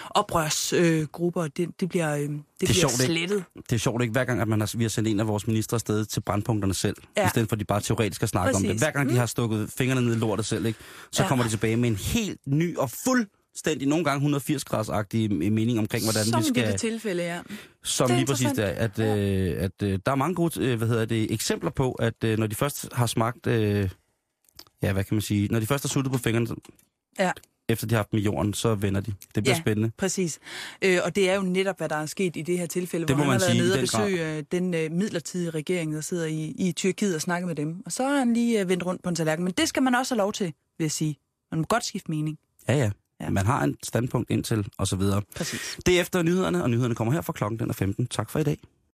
[0.09, 3.05] oprørsgrupper, øh, det, det bliver, øh, det det bliver sjovt, ikke?
[3.05, 3.43] slettet.
[3.55, 5.47] Det er sjovt ikke, hver gang, at man har, vi har sendt en af vores
[5.47, 7.21] ministre afsted til brandpunkterne selv, ja.
[7.21, 7.27] Ja.
[7.27, 8.69] i stedet for at de bare teoretisk skal snakke om det.
[8.69, 8.81] Præcis.
[8.81, 10.79] Hver gang de har stukket fingrene ned i lortet selv, ikke,
[11.11, 11.23] så ja.
[11.23, 11.27] Ja.
[11.27, 15.79] kommer de tilbage med en helt ny og fuldstændig, nogle gange 180 graders agtig mening
[15.79, 16.79] omkring, hvordan Som vi i dette skal...
[16.91, 17.39] tilfælde, ja.
[17.83, 20.77] Som Det er lige præcis det at, øh, at øh, der er mange gode øh,
[20.77, 23.89] hvad hedder det, eksempler på, at øh, når de først har smagt, øh,
[24.81, 26.47] ja, hvad kan man sige, når de først har suttet på fingrene,
[27.19, 27.31] Ja.
[27.69, 29.13] Efter de har haft dem i jorden, så vender de.
[29.35, 29.61] Det bliver Ja.
[29.61, 29.91] spændende.
[29.97, 30.39] Præcis.
[30.81, 33.15] Øh, og det er jo netop, hvad der er sket i det her tilfælde, Det
[33.15, 34.05] hvor han man har været sige, nede og den grad.
[34.09, 37.81] besøge øh, den øh, midlertidige regering, der sidder i, i Tyrkiet og snakker med dem.
[37.85, 39.43] Og så har han lige øh, vendt rundt på en tallerken.
[39.45, 40.45] Men det skal man også have lov til,
[40.77, 41.17] vil jeg sige.
[41.51, 42.37] Man må godt skifte mening.
[42.67, 42.91] Ja, ja.
[43.21, 43.29] Ja.
[43.29, 45.21] Man har en standpunkt indtil, og så videre.
[45.35, 45.77] Præcis.
[45.85, 48.07] Det er efter nyhederne, og nyhederne kommer her fra klokken den er 15.
[48.07, 48.57] Tak for i dag.